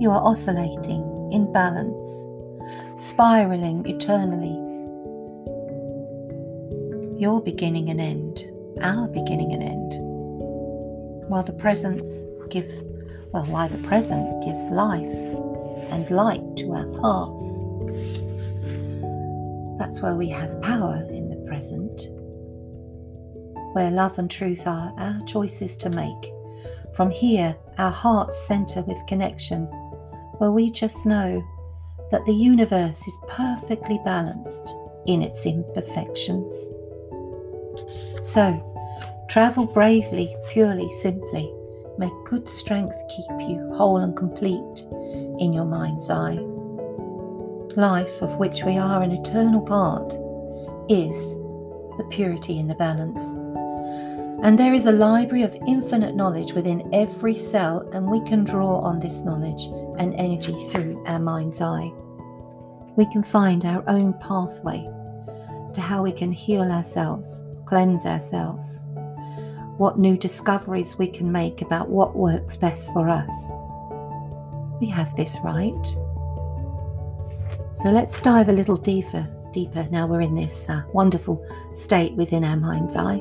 You 0.00 0.10
are 0.10 0.22
oscillating 0.22 1.30
in 1.32 1.52
balance, 1.52 2.28
spiraling 2.96 3.86
eternally. 3.86 4.60
Your 7.20 7.40
beginning 7.40 7.90
and 7.90 8.00
end, 8.00 8.44
our 8.82 9.08
beginning 9.08 9.52
and 9.52 9.62
end. 9.62 9.92
While 11.28 11.44
the 11.44 11.52
present 11.52 12.02
gives, 12.50 12.82
well, 13.32 13.44
why 13.44 13.68
the 13.68 13.86
present 13.86 14.44
gives 14.44 14.70
life 14.70 15.12
and 15.92 16.10
light 16.10 16.56
to 16.56 16.72
our 16.72 16.86
path. 17.00 17.40
That's 19.78 20.00
where 20.00 20.14
we 20.14 20.28
have 20.30 20.60
power 20.62 21.06
in 21.10 21.28
the 21.28 21.36
present 21.48 22.08
where 23.74 23.90
love 23.90 24.18
and 24.20 24.30
truth 24.30 24.66
are 24.68 24.94
our 24.98 25.20
choices 25.26 25.74
to 25.74 25.90
make. 25.90 26.32
From 26.94 27.10
here, 27.10 27.56
our 27.78 27.90
hearts 27.90 28.46
center 28.46 28.82
with 28.82 29.04
connection, 29.08 29.68
where 30.44 30.52
we 30.52 30.70
just 30.70 31.06
know 31.06 31.42
that 32.10 32.26
the 32.26 32.34
universe 32.34 33.08
is 33.08 33.16
perfectly 33.28 33.98
balanced 34.04 34.76
in 35.06 35.22
its 35.22 35.46
imperfections. 35.46 36.52
So, 38.20 38.52
travel 39.30 39.64
bravely, 39.64 40.36
purely, 40.50 40.92
simply. 40.92 41.50
May 41.96 42.10
good 42.26 42.46
strength 42.46 42.94
keep 43.08 43.48
you 43.48 43.72
whole 43.74 43.96
and 43.96 44.14
complete 44.14 44.84
in 45.40 45.54
your 45.54 45.64
mind's 45.64 46.10
eye. 46.10 46.38
Life, 47.74 48.20
of 48.20 48.36
which 48.36 48.64
we 48.64 48.76
are 48.76 49.00
an 49.00 49.12
eternal 49.12 49.62
part, 49.62 50.12
is 50.90 51.32
the 51.96 52.06
purity 52.10 52.58
in 52.58 52.68
the 52.68 52.74
balance. 52.74 53.22
And 54.44 54.58
there 54.58 54.74
is 54.74 54.84
a 54.84 54.92
library 54.92 55.42
of 55.42 55.56
infinite 55.66 56.14
knowledge 56.14 56.52
within 56.52 56.90
every 56.92 57.34
cell, 57.34 57.88
and 57.94 58.10
we 58.10 58.20
can 58.28 58.44
draw 58.44 58.80
on 58.80 59.00
this 59.00 59.22
knowledge 59.22 59.70
and 59.98 60.14
energy 60.14 60.58
through 60.70 61.02
our 61.06 61.18
mind's 61.18 61.60
eye. 61.60 61.92
We 62.96 63.10
can 63.12 63.22
find 63.22 63.64
our 63.64 63.82
own 63.88 64.14
pathway 64.14 64.88
to 65.74 65.80
how 65.80 66.02
we 66.02 66.12
can 66.12 66.32
heal 66.32 66.70
ourselves, 66.70 67.42
cleanse 67.66 68.06
ourselves, 68.06 68.84
what 69.76 69.98
new 69.98 70.16
discoveries 70.16 70.96
we 70.96 71.08
can 71.08 71.30
make 71.30 71.62
about 71.62 71.88
what 71.88 72.16
works 72.16 72.56
best 72.56 72.92
for 72.92 73.08
us. 73.08 73.32
We 74.80 74.86
have 74.88 75.14
this 75.16 75.36
right. 75.42 75.86
So 77.74 77.90
let's 77.90 78.20
dive 78.20 78.48
a 78.48 78.52
little 78.52 78.76
deeper, 78.76 79.28
deeper 79.52 79.86
now 79.90 80.06
we're 80.06 80.20
in 80.20 80.34
this 80.34 80.68
uh, 80.68 80.82
wonderful 80.92 81.44
state 81.74 82.12
within 82.14 82.44
our 82.44 82.56
mind's 82.56 82.94
eye. 82.94 83.20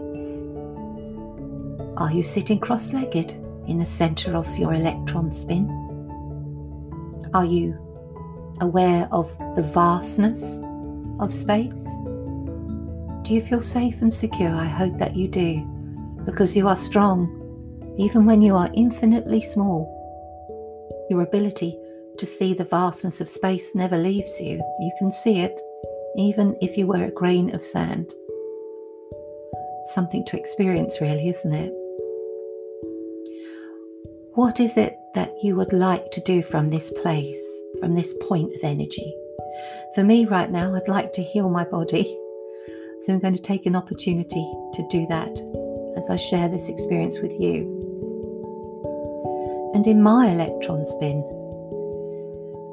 Are 1.97 2.11
you 2.11 2.21
sitting 2.21 2.59
cross 2.59 2.93
legged 2.93 3.31
in 3.67 3.77
the 3.77 3.85
center 3.85 4.35
of 4.35 4.57
your 4.57 4.73
electron 4.73 5.31
spin? 5.31 5.82
Are 7.33 7.45
you 7.45 7.73
aware 8.61 9.07
of 9.11 9.35
the 9.55 9.63
vastness 9.63 10.61
of 11.19 11.33
space? 11.33 11.87
Do 13.23 13.33
you 13.33 13.41
feel 13.41 13.61
safe 13.61 14.01
and 14.01 14.13
secure? 14.13 14.53
I 14.53 14.65
hope 14.65 14.99
that 14.99 15.15
you 15.15 15.27
do, 15.27 15.61
because 16.25 16.55
you 16.55 16.67
are 16.67 16.75
strong, 16.75 17.95
even 17.97 18.25
when 18.25 18.41
you 18.41 18.55
are 18.55 18.69
infinitely 18.75 19.41
small. 19.41 19.89
Your 21.09 21.21
ability 21.21 21.77
to 22.17 22.25
see 22.25 22.53
the 22.53 22.65
vastness 22.65 23.19
of 23.19 23.27
space 23.27 23.73
never 23.73 23.97
leaves 23.97 24.39
you. 24.39 24.57
You 24.79 24.91
can 24.99 25.09
see 25.09 25.39
it, 25.39 25.59
even 26.15 26.55
if 26.61 26.77
you 26.77 26.85
were 26.85 27.05
a 27.05 27.11
grain 27.11 27.55
of 27.55 27.63
sand. 27.63 28.13
Something 29.87 30.23
to 30.25 30.37
experience, 30.37 31.01
really, 31.01 31.29
isn't 31.29 31.53
it? 31.53 31.73
What 34.35 34.59
is 34.59 34.77
it 34.77 34.97
that 35.13 35.31
you 35.43 35.55
would 35.55 35.73
like 35.73 36.09
to 36.09 36.21
do 36.21 36.41
from 36.41 36.71
this 36.71 36.89
place, 36.89 37.61
from 37.79 37.93
this 37.93 38.15
point 38.27 38.51
of 38.55 38.63
energy? 38.63 39.13
For 39.93 40.03
me, 40.03 40.25
right 40.25 40.49
now, 40.49 40.73
I'd 40.73 40.87
like 40.87 41.13
to 41.13 41.21
heal 41.21 41.51
my 41.51 41.63
body. 41.63 42.17
So 43.01 43.13
I'm 43.13 43.19
going 43.19 43.35
to 43.35 43.41
take 43.41 43.67
an 43.67 43.75
opportunity 43.75 44.51
to 44.73 44.87
do 44.89 45.05
that 45.05 45.29
as 45.95 46.09
I 46.09 46.15
share 46.15 46.49
this 46.49 46.67
experience 46.67 47.19
with 47.19 47.39
you. 47.39 47.61
And 49.75 49.85
in 49.85 50.01
my 50.01 50.31
electron 50.31 50.83
spin, 50.83 51.19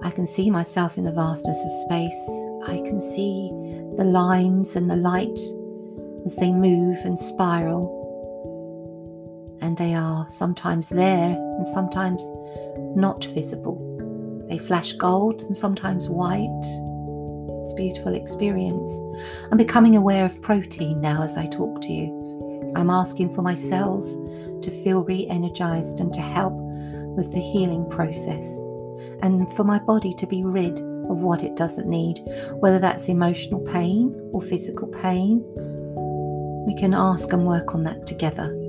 I 0.03 0.11
can 0.11 0.25
see 0.25 0.49
myself 0.49 0.97
in 0.97 1.05
the 1.05 1.13
vastness 1.13 1.63
of 1.63 1.71
space. 1.85 2.31
I 2.69 2.81
can 2.89 2.99
see 2.99 3.51
the 3.99 4.05
lines 4.05 4.77
and 4.77 4.91
the 4.91 4.97
light 4.97 5.39
as 6.25 6.37
they 6.37 6.53
move 6.53 6.97
and 7.05 7.21
spiral. 7.21 8.00
They 9.81 9.95
are 9.95 10.29
sometimes 10.29 10.91
there 10.91 11.31
and 11.31 11.67
sometimes 11.67 12.23
not 12.95 13.25
visible. 13.25 13.81
They 14.47 14.59
flash 14.59 14.93
gold 14.93 15.41
and 15.41 15.57
sometimes 15.57 16.07
white 16.07 16.47
it's 17.63 17.73
a 17.73 17.77
beautiful 17.77 18.15
experience. 18.15 19.01
I'm 19.51 19.57
becoming 19.57 19.97
aware 19.97 20.27
of 20.27 20.43
protein 20.43 21.01
now 21.01 21.23
as 21.23 21.39
I 21.39 21.47
talk 21.47 21.81
to 21.81 21.93
you. 21.93 22.73
I'm 22.77 22.91
asking 22.91 23.31
for 23.31 23.41
my 23.41 23.55
cells 23.55 24.17
to 24.63 24.71
feel 24.71 25.03
re 25.03 25.27
energized 25.29 25.99
and 25.99 26.13
to 26.13 26.21
help 26.21 26.53
with 27.17 27.33
the 27.33 27.41
healing 27.41 27.89
process, 27.89 28.45
and 29.23 29.51
for 29.53 29.65
my 29.65 29.79
body 29.79 30.13
to 30.13 30.27
be 30.27 30.45
rid 30.45 30.79
of 31.09 31.23
what 31.23 31.43
it 31.43 31.57
doesn't 31.57 31.89
need, 31.89 32.21
whether 32.57 32.79
that's 32.79 33.09
emotional 33.09 33.61
pain 33.61 34.15
or 34.35 34.43
physical 34.43 34.89
pain. 34.89 35.43
We 36.67 36.75
can 36.77 36.93
ask 36.93 37.33
and 37.33 37.47
work 37.47 37.75
on 37.75 37.85
that 37.85 38.05
together. 38.07 38.60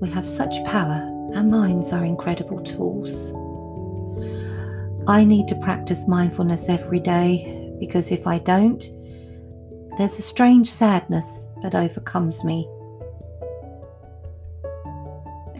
We 0.00 0.10
have 0.10 0.26
such 0.26 0.62
power, 0.64 1.00
our 1.34 1.42
minds 1.42 1.92
are 1.92 2.04
incredible 2.04 2.60
tools. 2.62 3.32
I 5.08 5.24
need 5.24 5.48
to 5.48 5.54
practice 5.56 6.06
mindfulness 6.06 6.68
every 6.68 7.00
day 7.00 7.74
because 7.78 8.10
if 8.10 8.26
I 8.26 8.38
don't, 8.38 8.82
there's 9.96 10.18
a 10.18 10.22
strange 10.22 10.70
sadness 10.70 11.46
that 11.62 11.74
overcomes 11.74 12.44
me. 12.44 12.68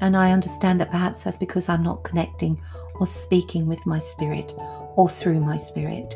And 0.02 0.14
I 0.16 0.32
understand 0.32 0.80
that 0.80 0.90
perhaps 0.90 1.22
that's 1.22 1.38
because 1.38 1.70
I'm 1.70 1.82
not 1.82 2.04
connecting 2.04 2.60
or 2.96 3.06
speaking 3.06 3.66
with 3.66 3.86
my 3.86 3.98
spirit 3.98 4.52
or 4.96 5.08
through 5.08 5.40
my 5.40 5.56
spirit. 5.56 6.14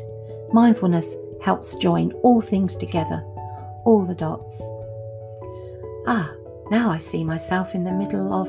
Mindfulness 0.53 1.15
helps 1.41 1.73
join 1.75 2.11
all 2.21 2.41
things 2.41 2.75
together, 2.75 3.23
all 3.85 4.05
the 4.05 4.13
dots. 4.13 4.61
Ah, 6.05 6.31
now 6.71 6.89
I 6.89 6.99
see 6.99 7.23
myself 7.25 7.75
in 7.75 7.83
the 7.83 7.91
middle 7.91 8.33
of 8.33 8.47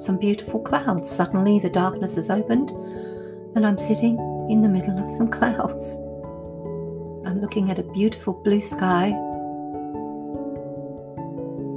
some 0.00 0.18
beautiful 0.18 0.60
clouds. 0.60 1.10
Suddenly 1.10 1.58
the 1.58 1.68
darkness 1.68 2.14
has 2.14 2.30
opened 2.30 2.70
and 3.56 3.66
I'm 3.66 3.76
sitting 3.76 4.16
in 4.48 4.60
the 4.60 4.68
middle 4.68 4.96
of 4.96 5.10
some 5.10 5.28
clouds. 5.28 5.96
I'm 7.26 7.40
looking 7.40 7.72
at 7.72 7.80
a 7.80 7.82
beautiful 7.82 8.34
blue 8.34 8.60
sky. 8.60 9.12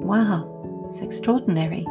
Wow, 0.06 0.86
it's 0.88 1.00
extraordinary. 1.00 1.84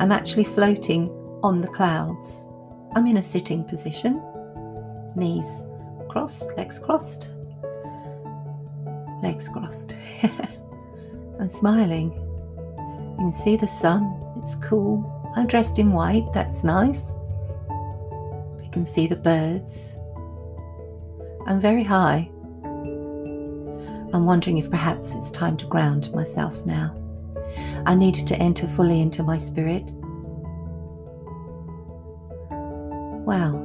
I'm 0.00 0.10
actually 0.10 0.44
floating 0.44 1.10
on 1.42 1.60
the 1.60 1.68
clouds. 1.68 2.48
I'm 2.96 3.06
in 3.06 3.18
a 3.18 3.22
sitting 3.22 3.62
position, 3.62 4.22
knees 5.16 5.66
crossed, 6.08 6.56
legs 6.56 6.78
crossed, 6.78 7.28
legs 9.22 9.50
crossed. 9.50 9.96
I'm 11.40 11.48
smiling. 11.48 12.12
You 12.12 13.16
can 13.18 13.32
see 13.32 13.56
the 13.56 13.66
sun, 13.66 14.14
it's 14.36 14.54
cool. 14.56 15.32
I'm 15.36 15.46
dressed 15.46 15.78
in 15.78 15.92
white, 15.92 16.32
that's 16.32 16.64
nice 16.64 17.14
I 18.62 18.72
can 18.72 18.84
see 18.84 19.08
the 19.08 19.16
birds. 19.16 19.96
I'm 21.46 21.60
very 21.60 21.82
high. 21.82 22.30
I'm 24.12 24.26
wondering 24.26 24.58
if 24.58 24.70
perhaps 24.70 25.14
it's 25.14 25.30
time 25.30 25.56
to 25.56 25.66
ground 25.66 26.12
myself 26.14 26.64
now. 26.64 26.94
I 27.86 27.96
needed 27.96 28.28
to 28.28 28.36
enter 28.36 28.68
fully 28.68 29.00
into 29.00 29.24
my 29.24 29.38
spirit. 29.38 29.90
Well, 33.26 33.58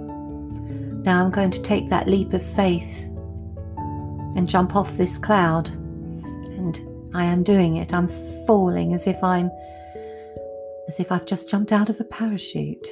now 1.04 1.24
I'm 1.24 1.30
going 1.30 1.52
to 1.52 1.62
take 1.62 1.90
that 1.90 2.08
leap 2.08 2.34
of 2.34 2.44
faith 2.44 3.04
and 4.36 4.50
jump 4.50 4.76
off 4.76 4.98
this 4.98 5.20
cloud. 5.20 5.70
I 7.16 7.24
am 7.24 7.44
doing 7.44 7.78
it. 7.78 7.94
I'm 7.94 8.10
falling 8.46 8.94
as 8.94 9.08
if 9.08 9.24
I'm 9.24 9.50
as 10.88 11.00
if 11.00 11.12
I've 11.12 11.26
just 11.26 11.50
jumped 11.50 11.72
out 11.72 11.90
of 11.90 12.00
a 12.00 12.04
parachute 12.04 12.88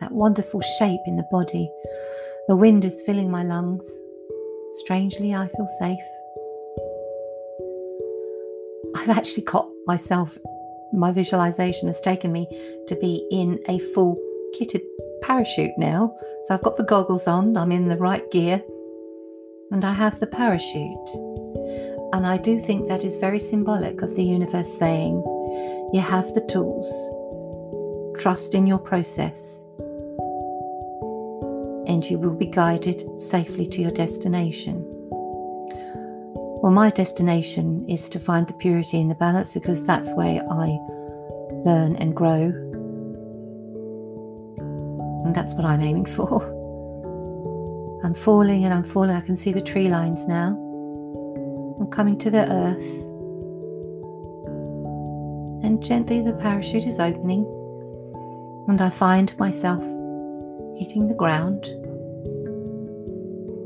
that 0.00 0.12
wonderful 0.12 0.60
shape 0.78 1.00
in 1.06 1.16
the 1.16 1.26
body. 1.30 1.70
The 2.48 2.56
wind 2.56 2.84
is 2.84 3.02
filling 3.02 3.30
my 3.30 3.44
lungs. 3.44 3.86
Strangely, 4.72 5.34
I 5.34 5.46
feel 5.48 5.68
safe. 5.78 6.00
I've 8.96 9.16
actually 9.16 9.44
got 9.44 9.68
myself, 9.86 10.36
my 10.92 11.12
visualization 11.12 11.86
has 11.88 12.00
taken 12.00 12.32
me 12.32 12.48
to 12.88 12.96
be 12.96 13.26
in 13.30 13.60
a 13.68 13.78
full 13.78 14.18
kitted 14.58 14.82
parachute 15.22 15.78
now. 15.78 16.14
So 16.44 16.54
I've 16.54 16.62
got 16.62 16.76
the 16.76 16.84
goggles 16.84 17.26
on, 17.26 17.56
I'm 17.56 17.72
in 17.72 17.88
the 17.88 17.96
right 17.96 18.28
gear, 18.30 18.62
and 19.70 19.84
I 19.84 19.92
have 19.92 20.18
the 20.18 20.26
parachute. 20.26 21.08
And 22.12 22.26
I 22.26 22.38
do 22.38 22.58
think 22.58 22.88
that 22.88 23.04
is 23.04 23.16
very 23.16 23.38
symbolic 23.38 24.02
of 24.02 24.16
the 24.16 24.24
universe 24.24 24.76
saying, 24.78 25.22
You 25.92 26.00
have 26.00 26.32
the 26.34 26.40
tools, 26.40 26.90
trust 28.20 28.54
in 28.54 28.66
your 28.66 28.78
process, 28.78 29.64
and 31.86 32.04
you 32.04 32.18
will 32.18 32.34
be 32.34 32.46
guided 32.46 33.20
safely 33.20 33.66
to 33.68 33.80
your 33.80 33.92
destination. 33.92 34.84
Well, 36.62 36.72
my 36.72 36.90
destination 36.90 37.88
is 37.88 38.08
to 38.10 38.20
find 38.20 38.46
the 38.46 38.54
purity 38.54 39.00
and 39.00 39.10
the 39.10 39.14
balance 39.14 39.54
because 39.54 39.86
that's 39.86 40.12
where 40.14 40.42
I 40.50 40.78
learn 41.64 41.96
and 41.96 42.14
grow. 42.14 42.52
And 45.24 45.34
that's 45.34 45.54
what 45.54 45.64
I'm 45.64 45.80
aiming 45.80 46.06
for. 46.06 46.42
I'm 48.04 48.14
falling 48.14 48.64
and 48.64 48.74
I'm 48.74 48.84
falling. 48.84 49.10
I 49.10 49.20
can 49.20 49.36
see 49.36 49.52
the 49.52 49.62
tree 49.62 49.88
lines 49.88 50.26
now. 50.26 50.66
Coming 51.90 52.16
to 52.18 52.30
the 52.30 52.50
earth. 52.50 53.06
And 55.64 55.82
gently 55.82 56.20
the 56.20 56.32
parachute 56.34 56.86
is 56.86 56.98
opening. 56.98 57.44
And 58.68 58.80
I 58.80 58.90
find 58.90 59.36
myself 59.38 59.82
hitting 60.78 61.06
the 61.06 61.14
ground 61.14 61.68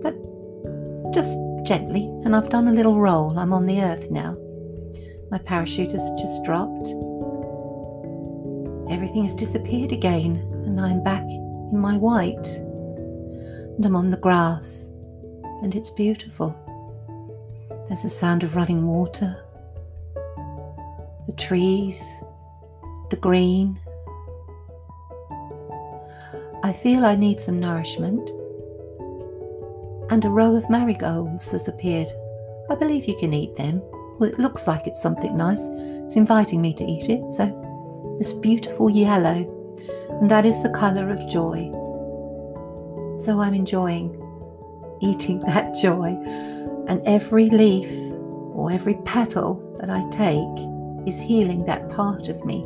But 0.02 0.14
just 1.12 1.38
gently, 1.64 2.06
and 2.24 2.34
I've 2.34 2.48
done 2.48 2.68
a 2.68 2.72
little 2.72 2.98
roll. 2.98 3.38
I'm 3.38 3.52
on 3.52 3.66
the 3.66 3.80
earth 3.82 4.10
now. 4.10 4.36
My 5.30 5.38
parachute 5.38 5.92
has 5.92 6.10
just 6.12 6.44
dropped. 6.44 6.88
Everything 8.90 9.22
has 9.22 9.34
disappeared 9.34 9.92
again, 9.92 10.36
and 10.66 10.80
I'm 10.80 11.02
back 11.02 11.22
in 11.22 11.78
my 11.78 11.96
white. 11.96 12.46
And 13.76 13.84
I'm 13.84 13.96
on 13.96 14.10
the 14.10 14.16
grass, 14.16 14.90
and 15.62 15.74
it's 15.74 15.90
beautiful. 15.90 16.54
There's 17.88 18.02
the 18.02 18.08
sound 18.08 18.42
of 18.42 18.56
running 18.56 18.86
water, 18.86 19.36
the 21.26 21.34
trees, 21.36 22.20
the 23.10 23.16
green. 23.16 23.78
I 26.62 26.72
feel 26.72 27.04
I 27.04 27.14
need 27.14 27.40
some 27.40 27.60
nourishment, 27.60 28.30
and 30.10 30.24
a 30.24 30.30
row 30.30 30.56
of 30.56 30.70
marigolds 30.70 31.50
has 31.50 31.68
appeared. 31.68 32.08
I 32.70 32.74
believe 32.74 33.04
you 33.04 33.16
can 33.16 33.34
eat 33.34 33.54
them. 33.56 33.82
Well, 34.18 34.30
it 34.30 34.38
looks 34.38 34.66
like 34.66 34.86
it's 34.86 35.02
something 35.02 35.36
nice. 35.36 35.68
It's 35.70 36.16
inviting 36.16 36.62
me 36.62 36.72
to 36.74 36.84
eat 36.84 37.10
it, 37.10 37.30
so 37.30 38.16
this 38.18 38.32
beautiful 38.32 38.88
yellow, 38.88 39.44
and 40.20 40.30
that 40.30 40.46
is 40.46 40.62
the 40.62 40.70
colour 40.70 41.10
of 41.10 41.28
joy. 41.28 41.70
So 43.18 43.40
I'm 43.40 43.54
enjoying 43.54 44.20
eating 45.00 45.40
that 45.46 45.74
joy, 45.74 46.16
and 46.88 47.00
every 47.06 47.50
leaf 47.50 47.90
or 48.54 48.70
every 48.70 48.94
petal 49.04 49.76
that 49.80 49.90
I 49.90 50.02
take 50.10 51.08
is 51.08 51.20
healing 51.20 51.64
that 51.64 51.88
part 51.90 52.28
of 52.28 52.44
me 52.44 52.60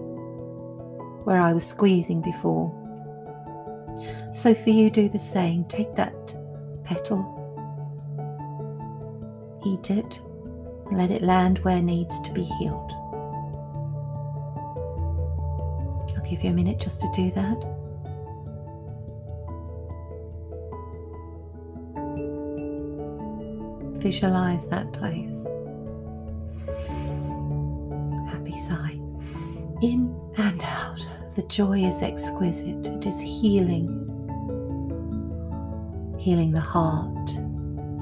where 1.24 1.40
I 1.40 1.52
was 1.52 1.66
squeezing 1.66 2.20
before. 2.22 2.74
So 4.33 4.54
for 4.54 4.70
you, 4.70 4.90
do 4.90 5.09
the 5.09 5.18
same. 5.18 5.64
Take 5.64 5.94
that 5.94 6.35
petal, 6.85 7.35
eat 9.66 9.90
it, 9.90 10.20
and 10.87 10.96
let 10.96 11.11
it 11.11 11.22
land 11.22 11.59
where 11.61 11.83
needs 11.83 12.20
to 12.20 12.33
be 12.33 12.44
healed. 12.44 12.92
I'll 16.16 16.24
give 16.24 16.42
you 16.42 16.50
a 16.50 16.54
minute 16.54 16.81
just 16.81 17.00
to 17.00 17.09
do 17.14 17.31
that. 17.33 17.78
Visualize 24.01 24.67
that 24.69 24.93
place. 24.93 25.47
Happy 28.31 28.57
sigh. 28.57 28.99
In 29.83 30.15
and 30.37 30.63
out. 30.63 31.05
The 31.35 31.43
joy 31.49 31.81
is 31.81 32.03
exquisite. 32.03 32.87
It 32.87 33.07
is 33.07 33.21
healing. 33.21 34.05
Healing 36.19 36.53
the 36.53 36.61
heart, 36.61 37.31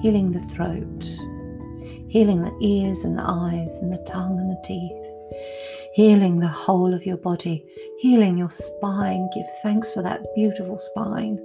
healing 0.01 0.33
the 0.33 0.41
throat, 0.41 1.05
healing 2.09 2.43
the 2.43 2.57
ears 2.61 3.05
and 3.05 3.19
the 3.19 3.25
eyes 3.25 3.77
and 3.79 3.93
the 3.93 4.03
tongue 4.07 4.39
and 4.41 4.51
the 4.51 4.61
teeth, 4.65 5.07
healing 5.93 6.41
the 6.41 6.49
whole 6.49 6.95
of 6.95 7.05
your 7.05 7.19
body, 7.19 7.65
healing 7.99 8.39
your 8.39 8.51
spine. 8.51 9.29
Give 9.35 9.47
thanks 9.63 9.93
for 9.93 10.03
that 10.03 10.27
beautiful 10.35 10.79
spine. 10.79 11.39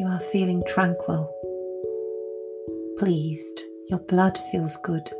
You 0.00 0.06
are 0.06 0.18
feeling 0.18 0.62
tranquil, 0.66 1.30
pleased. 2.96 3.60
Your 3.90 3.98
blood 3.98 4.38
feels 4.50 4.78
good. 4.78 5.10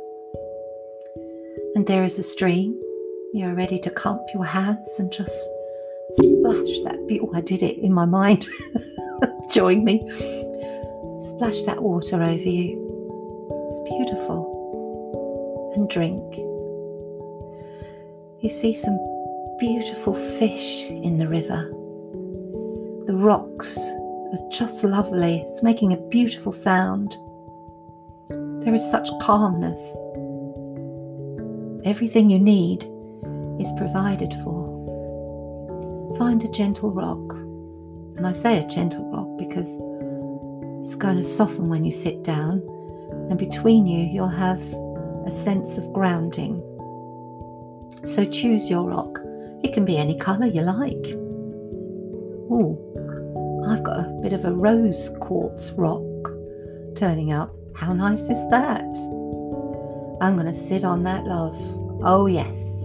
And 1.75 1.85
there 1.85 2.03
is 2.03 2.17
a 2.17 2.23
stream. 2.23 2.81
You're 3.31 3.53
ready 3.53 3.77
to 3.77 3.91
cup 3.91 4.25
your 4.33 4.43
hands 4.43 4.89
and 4.97 5.11
just 5.11 5.37
splash 6.13 6.81
that. 6.85 6.97
Be- 7.07 7.19
oh, 7.19 7.29
I 7.31 7.41
did 7.41 7.61
it 7.61 7.77
in 7.77 7.93
my 7.93 8.05
mind. 8.05 8.47
Join 9.51 9.83
me. 9.83 9.99
Splash 11.19 11.61
that 11.67 11.83
water 11.83 12.23
over 12.23 12.49
you. 12.49 13.67
It's 13.67 13.79
beautiful. 13.87 14.41
And 15.75 15.87
drink. 15.91 16.37
You 18.41 18.49
see 18.49 18.73
some 18.73 18.97
beautiful 19.59 20.15
fish 20.39 20.89
in 20.89 21.19
the 21.19 21.27
river. 21.27 21.69
The 23.05 23.15
rocks 23.15 23.77
are 24.33 24.49
just 24.49 24.83
lovely. 24.83 25.41
It's 25.41 25.63
making 25.63 25.93
a 25.93 26.07
beautiful 26.07 26.51
sound. 26.51 27.15
There 28.63 28.73
is 28.73 28.89
such 28.89 29.09
calmness. 29.21 29.81
Everything 31.85 32.29
you 32.29 32.39
need 32.39 32.85
is 33.59 33.71
provided 33.77 34.33
for. 34.43 34.69
Find 36.17 36.43
a 36.43 36.49
gentle 36.49 36.91
rock. 36.91 37.33
And 38.17 38.27
I 38.27 38.33
say 38.33 38.59
a 38.59 38.67
gentle 38.67 39.09
rock 39.11 39.27
because 39.37 39.67
it's 40.83 40.95
going 40.95 41.17
to 41.17 41.23
soften 41.23 41.69
when 41.69 41.85
you 41.85 41.91
sit 41.91 42.23
down, 42.23 42.61
and 43.29 43.37
between 43.37 43.85
you, 43.85 44.05
you'll 44.05 44.27
have 44.27 44.61
a 45.25 45.31
sense 45.31 45.77
of 45.77 45.91
grounding. 45.93 46.61
So 48.03 48.25
choose 48.25 48.69
your 48.69 48.89
rock. 48.89 49.19
It 49.63 49.73
can 49.73 49.85
be 49.85 49.97
any 49.97 50.15
colour 50.15 50.47
you 50.47 50.61
like. 50.61 51.15
Oh, 52.49 52.77
a 52.90 52.90
bit 54.31 54.39
of 54.39 54.45
a 54.45 54.53
rose 54.53 55.11
quartz 55.19 55.71
rock 55.71 56.01
turning 56.95 57.33
up. 57.33 57.53
How 57.75 57.91
nice 57.91 58.29
is 58.29 58.49
that? 58.49 58.85
I'm 60.21 60.37
going 60.37 60.45
to 60.45 60.53
sit 60.53 60.85
on 60.85 61.03
that, 61.03 61.25
love. 61.25 61.57
Oh, 62.01 62.27
yes. 62.27 62.81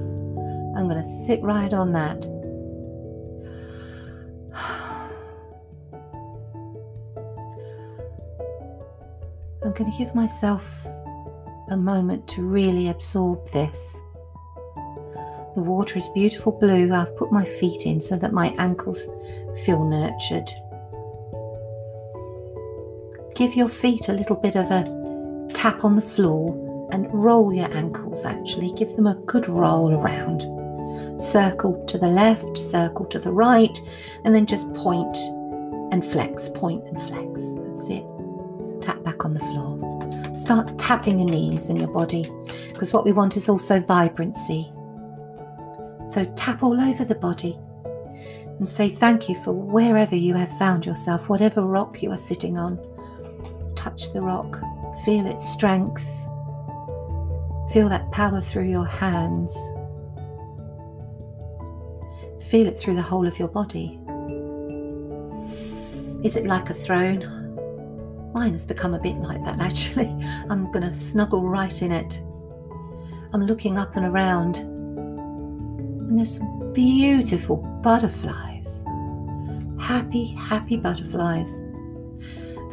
I'm 0.77 0.89
going 0.89 1.01
to 1.01 1.25
sit 1.25 1.41
right 1.43 1.73
on 1.73 1.93
that. 1.93 2.17
I'm 9.63 9.73
going 9.73 9.93
to 9.93 9.97
give 9.97 10.17
myself 10.17 10.85
a 11.69 11.77
moment 11.77 12.27
to 12.31 12.43
really 12.43 12.89
absorb 12.89 13.49
this. 13.53 14.01
The 15.55 15.63
water 15.63 15.97
is 15.97 16.09
beautiful 16.09 16.59
blue. 16.59 16.93
I've 16.93 17.17
put 17.17 17.31
my 17.31 17.45
feet 17.45 17.87
in 17.87 18.01
so 18.01 18.17
that 18.17 18.33
my 18.33 18.53
ankles 18.59 19.07
feel 19.65 19.85
nurtured. 19.85 20.51
Give 23.37 23.55
your 23.55 23.69
feet 23.69 24.09
a 24.09 24.15
little 24.15 24.37
bit 24.37 24.57
of 24.57 24.71
a 24.71 25.51
tap 25.53 25.85
on 25.85 25.95
the 25.95 26.01
floor 26.01 26.89
and 26.91 27.07
roll 27.13 27.53
your 27.53 27.71
ankles 27.75 28.25
actually. 28.25 28.73
Give 28.73 28.97
them 28.97 29.07
a 29.07 29.15
good 29.27 29.47
roll 29.47 29.93
around. 29.93 30.41
Circle 31.21 31.85
to 31.85 31.99
the 31.99 32.07
left, 32.07 32.57
circle 32.57 33.05
to 33.05 33.19
the 33.19 33.31
right, 33.31 33.79
and 34.25 34.35
then 34.35 34.47
just 34.47 34.73
point 34.73 35.15
and 35.93 36.03
flex, 36.03 36.49
point 36.49 36.83
and 36.85 36.97
flex. 37.03 37.43
That's 37.59 37.91
it. 37.91 38.07
Tap 38.81 39.03
back 39.05 39.27
on 39.27 39.35
the 39.35 39.41
floor. 39.41 40.39
Start 40.39 40.79
tapping 40.79 41.19
your 41.19 41.29
knees 41.29 41.69
and 41.69 41.79
your 41.79 41.89
body 41.89 42.31
because 42.73 42.95
what 42.95 43.05
we 43.05 43.13
want 43.13 43.37
is 43.37 43.51
also 43.51 43.81
vibrancy. 43.81 44.71
So 46.07 46.25
tap 46.37 46.63
all 46.63 46.81
over 46.81 47.05
the 47.05 47.17
body 47.17 47.59
and 47.85 48.67
say 48.67 48.89
thank 48.89 49.29
you 49.29 49.35
for 49.35 49.53
wherever 49.53 50.17
you 50.17 50.33
have 50.33 50.57
found 50.57 50.87
yourself, 50.87 51.29
whatever 51.29 51.61
rock 51.61 52.03
you 52.03 52.11
are 52.13 52.17
sitting 52.17 52.57
on 52.57 52.79
touch 53.87 54.13
the 54.13 54.21
rock, 54.21 54.61
feel 55.05 55.27
its 55.27 55.49
strength, 55.49 56.05
feel 57.73 57.89
that 57.89 58.11
power 58.11 58.41
through 58.41 58.65
your 58.65 58.85
hands, 58.85 59.55
feel 62.51 62.67
it 62.67 62.77
through 62.77 62.97
the 62.97 63.03
whole 63.03 63.29
of 63.29 63.39
your 63.39 63.47
body. 63.47 64.01
Is 66.25 66.35
it 66.35 66.47
like 66.47 66.69
a 66.69 66.75
throne? 66.75 68.33
Mine 68.35 68.53
has 68.53 68.67
become 68.67 68.93
a 68.93 68.99
bit 68.99 69.19
like 69.19 69.45
that 69.45 69.61
actually. 69.69 70.13
I'm 70.51 70.69
going 70.73 70.85
to 70.85 70.93
snuggle 70.93 71.49
right 71.49 71.81
in 71.81 71.93
it. 71.93 72.21
I'm 73.33 73.47
looking 73.47 73.79
up 73.79 73.95
and 73.95 74.05
around, 74.05 74.57
and 74.57 76.19
there's 76.19 76.39
some 76.39 76.73
beautiful 76.73 77.59
butterflies. 77.85 78.83
Happy, 79.79 80.25
happy 80.25 80.77
butterflies. 80.77 81.63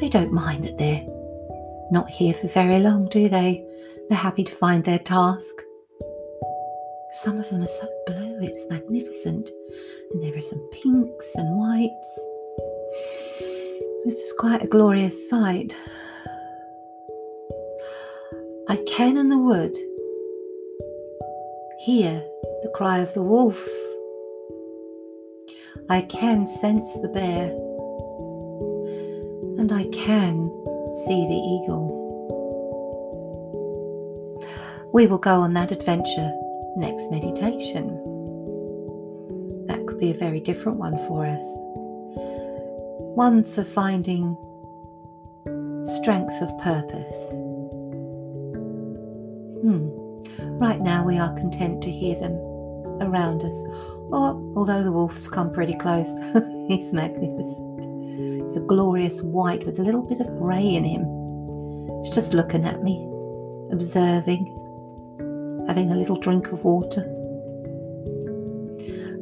They 0.04 0.10
don't 0.10 0.34
mind 0.34 0.66
that 0.66 0.78
they're 0.78 1.06
not 1.90 2.10
here 2.10 2.34
for 2.34 2.50
very 2.50 2.82
long, 2.82 3.08
do 3.08 3.30
they? 3.30 3.66
They're 4.10 4.18
happy 4.18 4.44
to 4.44 4.54
find 4.54 4.84
their 4.84 5.00
task. 5.00 5.56
Some 7.12 7.38
of 7.38 7.50
them 7.50 7.64
are 7.64 7.68
so 7.68 7.88
blue, 8.06 8.40
it's 8.42 8.68
magnificent. 8.70 9.50
And 10.12 10.22
there 10.22 10.38
are 10.38 10.42
some 10.42 10.60
pinks 10.74 11.34
and 11.36 11.56
whites. 11.56 12.26
This 14.04 14.20
is 14.20 14.34
quite 14.38 14.62
a 14.62 14.68
glorious 14.68 15.30
sight. 15.30 15.74
I 18.68 18.84
can 18.86 19.16
in 19.16 19.30
the 19.30 19.40
wood 19.40 19.74
hear 21.80 22.22
the 22.62 22.74
cry 22.76 23.00
of 23.00 23.14
the 23.14 23.24
wolf. 23.24 23.66
I 25.90 26.02
can 26.02 26.46
sense 26.46 26.94
the 26.96 27.08
bear 27.08 27.63
and 29.64 29.72
I 29.72 29.86
can 29.94 30.50
see 31.06 31.26
the 31.26 31.42
eagle. 31.54 31.88
We 34.94 35.08
will 35.08 35.18
go 35.18 35.36
on 35.36 35.54
that 35.54 35.72
adventure 35.72 36.34
next 36.76 37.10
meditation. 37.10 37.88
That 39.68 39.88
could 39.88 40.00
be 40.00 40.12
a 40.12 40.16
very 40.16 40.42
different 40.42 40.80
one 40.80 40.98
for 41.08 41.26
us. 41.26 41.46
One 43.16 43.46
for 43.46 43.64
finding 43.64 44.36
strength 45.86 46.42
of 46.42 46.50
purpose. 46.60 47.32
Hmm. 49.62 49.88
Right 50.60 50.82
now, 50.82 51.06
we 51.06 51.18
are 51.18 51.34
content 51.36 51.82
to 51.84 51.90
hear 51.90 52.20
them 52.20 52.34
around 53.02 53.44
us. 53.44 53.64
Or, 54.12 54.36
although 54.58 54.84
the 54.84 54.92
wolf's 54.92 55.30
come 55.30 55.54
pretty 55.54 55.76
close, 55.76 56.10
he's 56.68 56.92
magnificent. 56.92 57.93
He's 58.46 58.58
a 58.58 58.62
glorious 58.62 59.22
white 59.22 59.66
with 59.66 59.80
a 59.80 59.84
little 59.84 60.02
bit 60.02 60.20
of 60.20 60.38
grey 60.38 60.76
in 60.76 60.84
him. 60.84 61.06
It's 62.00 62.10
just 62.10 62.34
looking 62.34 62.66
at 62.66 62.84
me, 62.84 63.08
observing, 63.72 64.46
having 65.68 65.92
a 65.92 65.96
little 65.96 66.18
drink 66.18 66.52
of 66.52 66.64
water. 66.64 67.06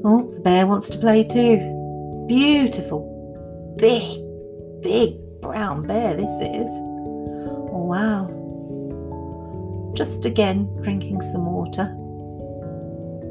Oh, 0.03 0.31
the 0.33 0.39
bear 0.39 0.65
wants 0.65 0.89
to 0.89 0.97
play 0.97 1.23
too. 1.23 2.25
Beautiful, 2.27 3.75
big, 3.77 4.19
big 4.81 5.17
brown 5.41 5.85
bear 5.85 6.15
this 6.15 6.31
is. 6.41 6.69
Oh, 6.69 7.85
wow. 7.85 8.29
Just 9.95 10.25
again 10.25 10.67
drinking 10.81 11.21
some 11.21 11.45
water. 11.45 11.95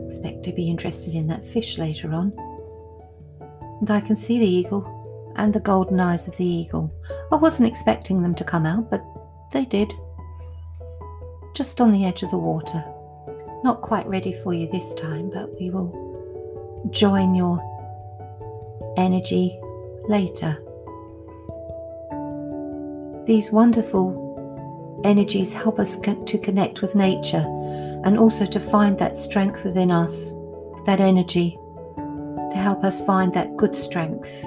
Expect 0.07 0.45
to 0.45 0.53
be 0.53 0.71
interested 0.71 1.15
in 1.15 1.27
that 1.29 1.45
fish 1.45 1.79
later 1.79 2.13
on. 2.13 2.33
And 3.81 3.91
I 3.91 4.01
can 4.01 4.15
see 4.15 4.39
the 4.39 4.47
eagle 4.47 5.00
and 5.41 5.55
the 5.55 5.61
golden 5.61 5.99
eyes 5.99 6.29
of 6.29 6.37
the 6.37 6.45
eagle. 6.45 6.93
I 7.33 7.37
wasn't 7.37 7.69
expecting 7.69 8.23
them 8.23 8.35
to 8.35 8.45
come 8.45 8.67
out, 8.67 8.91
but 8.91 9.03
they 9.53 9.65
did. 9.65 9.93
Just 11.55 11.81
on 11.81 11.91
the 11.91 12.05
edge 12.05 12.23
of 12.23 12.31
the 12.31 12.39
water. 12.39 12.85
Not 13.65 13.81
quite 13.81 14.07
ready 14.07 14.33
for 14.33 14.53
you 14.53 14.69
this 14.69 14.93
time, 14.95 15.31
but 15.31 15.51
we 15.59 15.71
will 15.71 16.89
join 16.91 17.35
your 17.35 17.59
energy 18.97 19.59
later. 20.09 20.63
These 23.27 23.51
wonderful 23.51 25.01
energies 25.05 25.53
help 25.53 25.79
us 25.79 25.97
to 25.97 26.39
connect 26.39 26.83
with 26.83 26.95
nature 26.95 27.45
and 28.05 28.19
also 28.19 28.45
to 28.45 28.61
find 28.61 28.99
that 28.99 29.17
strength 29.17 29.65
within 29.65 29.91
us, 29.91 30.33
that 30.85 31.01
energy, 31.01 31.59
to 31.97 32.57
help 32.57 32.85
us 32.85 33.05
find 33.05 33.33
that 33.35 33.57
good 33.57 33.75
strength, 33.75 34.45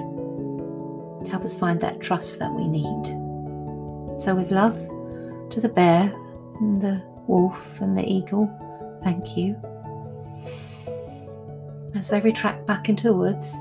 help 1.34 1.44
us 1.44 1.58
find 1.58 1.80
that 1.80 1.98
trust 2.00 2.38
that 2.38 2.52
we 2.52 2.68
need. 2.68 3.06
So, 4.20 4.36
with 4.36 4.52
love 4.52 4.76
to 5.50 5.60
the 5.60 5.68
bear 5.68 6.14
and 6.60 6.80
the 6.80 7.02
wolf 7.26 7.80
and 7.80 7.98
the 7.98 8.08
eagle, 8.08 8.46
thank 9.02 9.36
you. 9.36 9.56
As 11.96 12.10
they 12.10 12.20
retract 12.20 12.68
back 12.68 12.88
into 12.88 13.08
the 13.08 13.16
woods, 13.16 13.52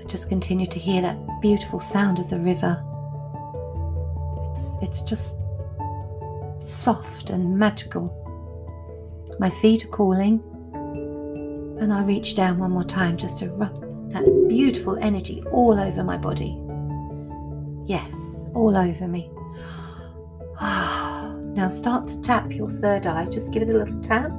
I 0.00 0.04
just 0.08 0.28
continue 0.28 0.66
to 0.66 0.80
hear 0.80 1.00
that 1.00 1.16
beautiful 1.40 1.78
sound 1.78 2.18
of 2.18 2.28
the 2.28 2.40
river 2.40 2.84
it's 4.50 4.78
it's 4.82 5.02
just 5.02 5.36
soft 6.64 7.30
and 7.30 7.56
magical. 7.56 8.06
My 9.38 9.50
feet 9.50 9.84
are 9.84 9.88
cooling, 9.88 10.42
and 11.80 11.92
I 11.92 12.02
reach 12.02 12.34
down 12.34 12.58
one 12.58 12.72
more 12.72 12.82
time 12.82 13.16
just 13.16 13.38
to 13.38 13.50
rub 13.50 13.87
that 14.08 14.46
beautiful 14.48 14.96
energy 14.98 15.42
all 15.52 15.78
over 15.78 16.04
my 16.04 16.16
body. 16.16 16.60
Yes, 17.86 18.14
all 18.54 18.76
over 18.76 19.08
me. 19.08 19.30
now 20.60 21.68
start 21.70 22.06
to 22.08 22.20
tap 22.20 22.52
your 22.52 22.70
third 22.70 23.06
eye, 23.06 23.26
just 23.26 23.52
give 23.52 23.62
it 23.62 23.70
a 23.70 23.78
little 23.78 24.00
tap. 24.00 24.30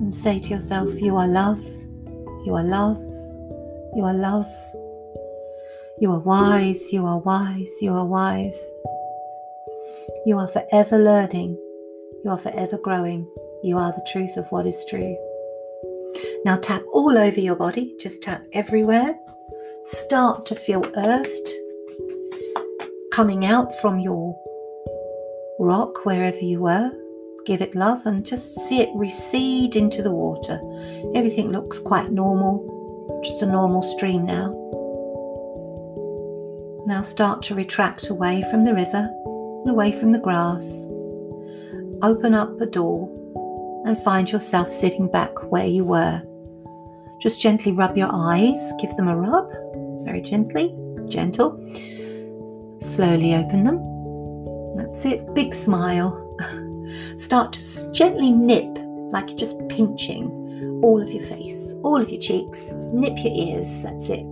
And 0.00 0.14
say 0.14 0.38
to 0.38 0.50
yourself, 0.50 1.00
You 1.00 1.16
are 1.16 1.28
love, 1.28 1.64
you 2.44 2.54
are 2.54 2.64
love, 2.64 3.00
you 3.94 4.04
are 4.04 4.14
love, 4.14 4.50
you 6.00 6.10
are 6.10 6.18
wise, 6.18 6.92
you 6.92 7.06
are 7.06 7.18
wise, 7.18 7.70
you 7.80 7.92
are 7.92 8.06
wise. 8.06 8.70
You 10.26 10.38
are 10.38 10.48
forever 10.48 10.98
learning, 10.98 11.56
you 12.24 12.30
are 12.30 12.38
forever 12.38 12.78
growing. 12.78 13.26
You 13.64 13.78
are 13.78 13.92
the 13.92 14.04
truth 14.10 14.36
of 14.36 14.50
what 14.50 14.66
is 14.66 14.84
true. 14.88 15.16
Now 16.44 16.56
tap 16.56 16.82
all 16.92 17.16
over 17.16 17.40
your 17.40 17.54
body, 17.54 17.94
just 18.00 18.22
tap 18.22 18.44
everywhere. 18.52 19.16
Start 19.86 20.44
to 20.46 20.54
feel 20.54 20.84
earthed 20.96 21.50
coming 23.12 23.44
out 23.44 23.78
from 23.80 23.98
your 23.98 24.34
rock 25.60 26.04
wherever 26.04 26.38
you 26.38 26.60
were. 26.60 26.90
Give 27.44 27.60
it 27.60 27.74
love 27.74 28.06
and 28.06 28.24
just 28.24 28.54
see 28.66 28.80
it 28.80 28.88
recede 28.94 29.76
into 29.76 30.02
the 30.02 30.10
water. 30.10 30.60
Everything 31.14 31.50
looks 31.50 31.78
quite 31.78 32.10
normal, 32.10 33.20
just 33.22 33.42
a 33.42 33.46
normal 33.46 33.82
stream 33.82 34.24
now. 34.24 34.58
Now 36.86 37.02
start 37.02 37.42
to 37.44 37.54
retract 37.54 38.08
away 38.08 38.44
from 38.50 38.64
the 38.64 38.74
river 38.74 39.08
and 39.64 39.70
away 39.70 39.92
from 39.92 40.10
the 40.10 40.18
grass. 40.18 40.88
Open 42.02 42.34
up 42.34 42.60
a 42.60 42.66
door 42.66 43.08
and 43.84 43.98
find 43.98 44.30
yourself 44.30 44.72
sitting 44.72 45.08
back 45.08 45.50
where 45.50 45.66
you 45.66 45.84
were. 45.84 46.22
Just 47.22 47.40
gently 47.40 47.70
rub 47.70 47.96
your 47.96 48.10
eyes, 48.12 48.72
give 48.80 48.96
them 48.96 49.06
a 49.06 49.16
rub, 49.16 49.48
very 50.04 50.20
gently, 50.20 50.74
gentle. 51.08 51.52
Slowly 52.80 53.36
open 53.36 53.62
them. 53.62 53.78
That's 54.76 55.04
it, 55.04 55.32
big 55.32 55.54
smile. 55.54 56.18
Start 57.16 57.52
to 57.52 57.92
gently 57.92 58.32
nip, 58.32 58.66
like 59.12 59.28
you're 59.28 59.38
just 59.38 59.56
pinching 59.68 60.30
all 60.82 61.00
of 61.00 61.12
your 61.12 61.22
face, 61.22 61.74
all 61.84 62.00
of 62.00 62.10
your 62.10 62.20
cheeks. 62.20 62.74
Nip 62.92 63.16
your 63.18 63.32
ears, 63.32 63.80
that's 63.82 64.10
it 64.10 64.26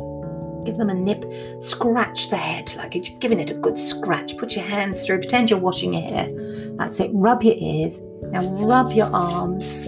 give 0.64 0.76
them 0.76 0.90
a 0.90 0.94
nip, 0.94 1.24
scratch 1.58 2.28
the 2.28 2.36
head, 2.36 2.74
like 2.76 2.94
you're 2.94 3.18
giving 3.18 3.40
it 3.40 3.50
a 3.50 3.54
good 3.54 3.78
scratch. 3.78 4.36
Put 4.36 4.54
your 4.54 4.64
hands 4.64 5.06
through, 5.06 5.18
pretend 5.18 5.48
you're 5.48 5.58
washing 5.58 5.94
your 5.94 6.02
hair. 6.02 6.28
That's 6.76 7.00
it. 7.00 7.10
Rub 7.14 7.42
your 7.42 7.56
ears. 7.58 8.02
Now 8.24 8.42
rub 8.66 8.92
your 8.92 9.08
arms. 9.12 9.86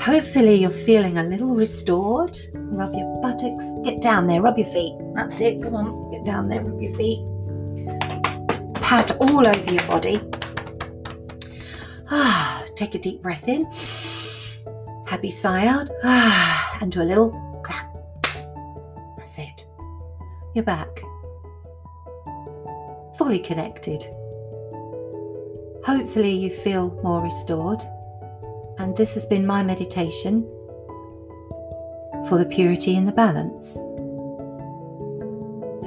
Hopefully, 0.00 0.54
you're 0.54 0.70
feeling 0.70 1.18
a 1.18 1.22
little 1.22 1.54
restored. 1.54 2.36
Rub 2.54 2.94
your 2.94 3.20
buttocks. 3.20 3.64
Get 3.84 4.00
down 4.00 4.26
there. 4.26 4.40
Rub 4.40 4.58
your 4.58 4.66
feet. 4.68 4.94
That's 5.14 5.40
it. 5.40 5.62
Come 5.62 5.74
on. 5.74 6.10
Get 6.10 6.24
down 6.24 6.48
there. 6.48 6.62
Rub 6.62 6.80
your 6.80 6.94
feet. 6.96 7.20
Pat 8.74 9.16
all 9.20 9.46
over 9.46 9.72
your 9.72 9.86
body. 9.86 10.20
Ah, 12.10 12.64
take 12.74 12.94
a 12.94 12.98
deep 12.98 13.22
breath 13.22 13.48
in. 13.48 13.64
Happy 15.06 15.30
sigh 15.30 15.66
out. 15.66 15.90
Ah, 16.04 16.78
and 16.80 16.92
do 16.92 17.02
a 17.02 17.02
little 17.02 17.30
clap. 17.62 17.92
That's 19.18 19.38
it 19.38 19.68
you're 20.58 20.64
back. 20.64 21.02
Fully 23.16 23.38
connected. 23.38 24.02
Hopefully, 25.84 26.32
you 26.32 26.50
feel 26.50 27.00
more 27.04 27.22
restored. 27.22 27.80
And 28.78 28.96
this 28.96 29.14
has 29.14 29.26
been 29.26 29.46
my 29.46 29.62
meditation 29.62 30.42
for 32.28 32.38
the 32.38 32.46
purity 32.46 32.96
and 32.96 33.06
the 33.06 33.12
balance. 33.12 33.74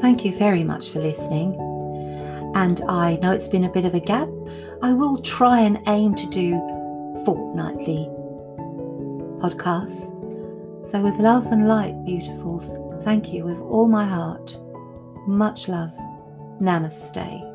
Thank 0.02 0.26
you 0.26 0.34
very 0.36 0.64
much 0.64 0.90
for 0.90 1.00
listening. 1.00 1.56
And 2.56 2.82
I 2.88 3.18
know 3.22 3.32
it's 3.32 3.48
been 3.48 3.66
a 3.66 3.72
bit 3.72 3.86
of 3.86 3.94
a 3.94 4.00
gap. 4.00 4.30
I 4.82 4.94
will 4.94 5.22
try 5.22 5.62
and 5.62 5.80
aim 5.88 6.16
to 6.16 6.28
do 6.28 6.54
fortnightly 7.26 8.10
podcasts. 9.40 10.18
So, 10.88 11.00
with 11.02 11.16
love 11.20 11.46
and 11.52 11.68
light, 11.68 11.96
beautifuls, 12.04 12.82
Thank 13.04 13.34
you 13.34 13.44
with 13.44 13.60
all 13.60 13.88
my 13.88 14.06
heart. 14.06 14.60
Much 15.26 15.68
love. 15.68 15.92
Namaste. 16.62 17.51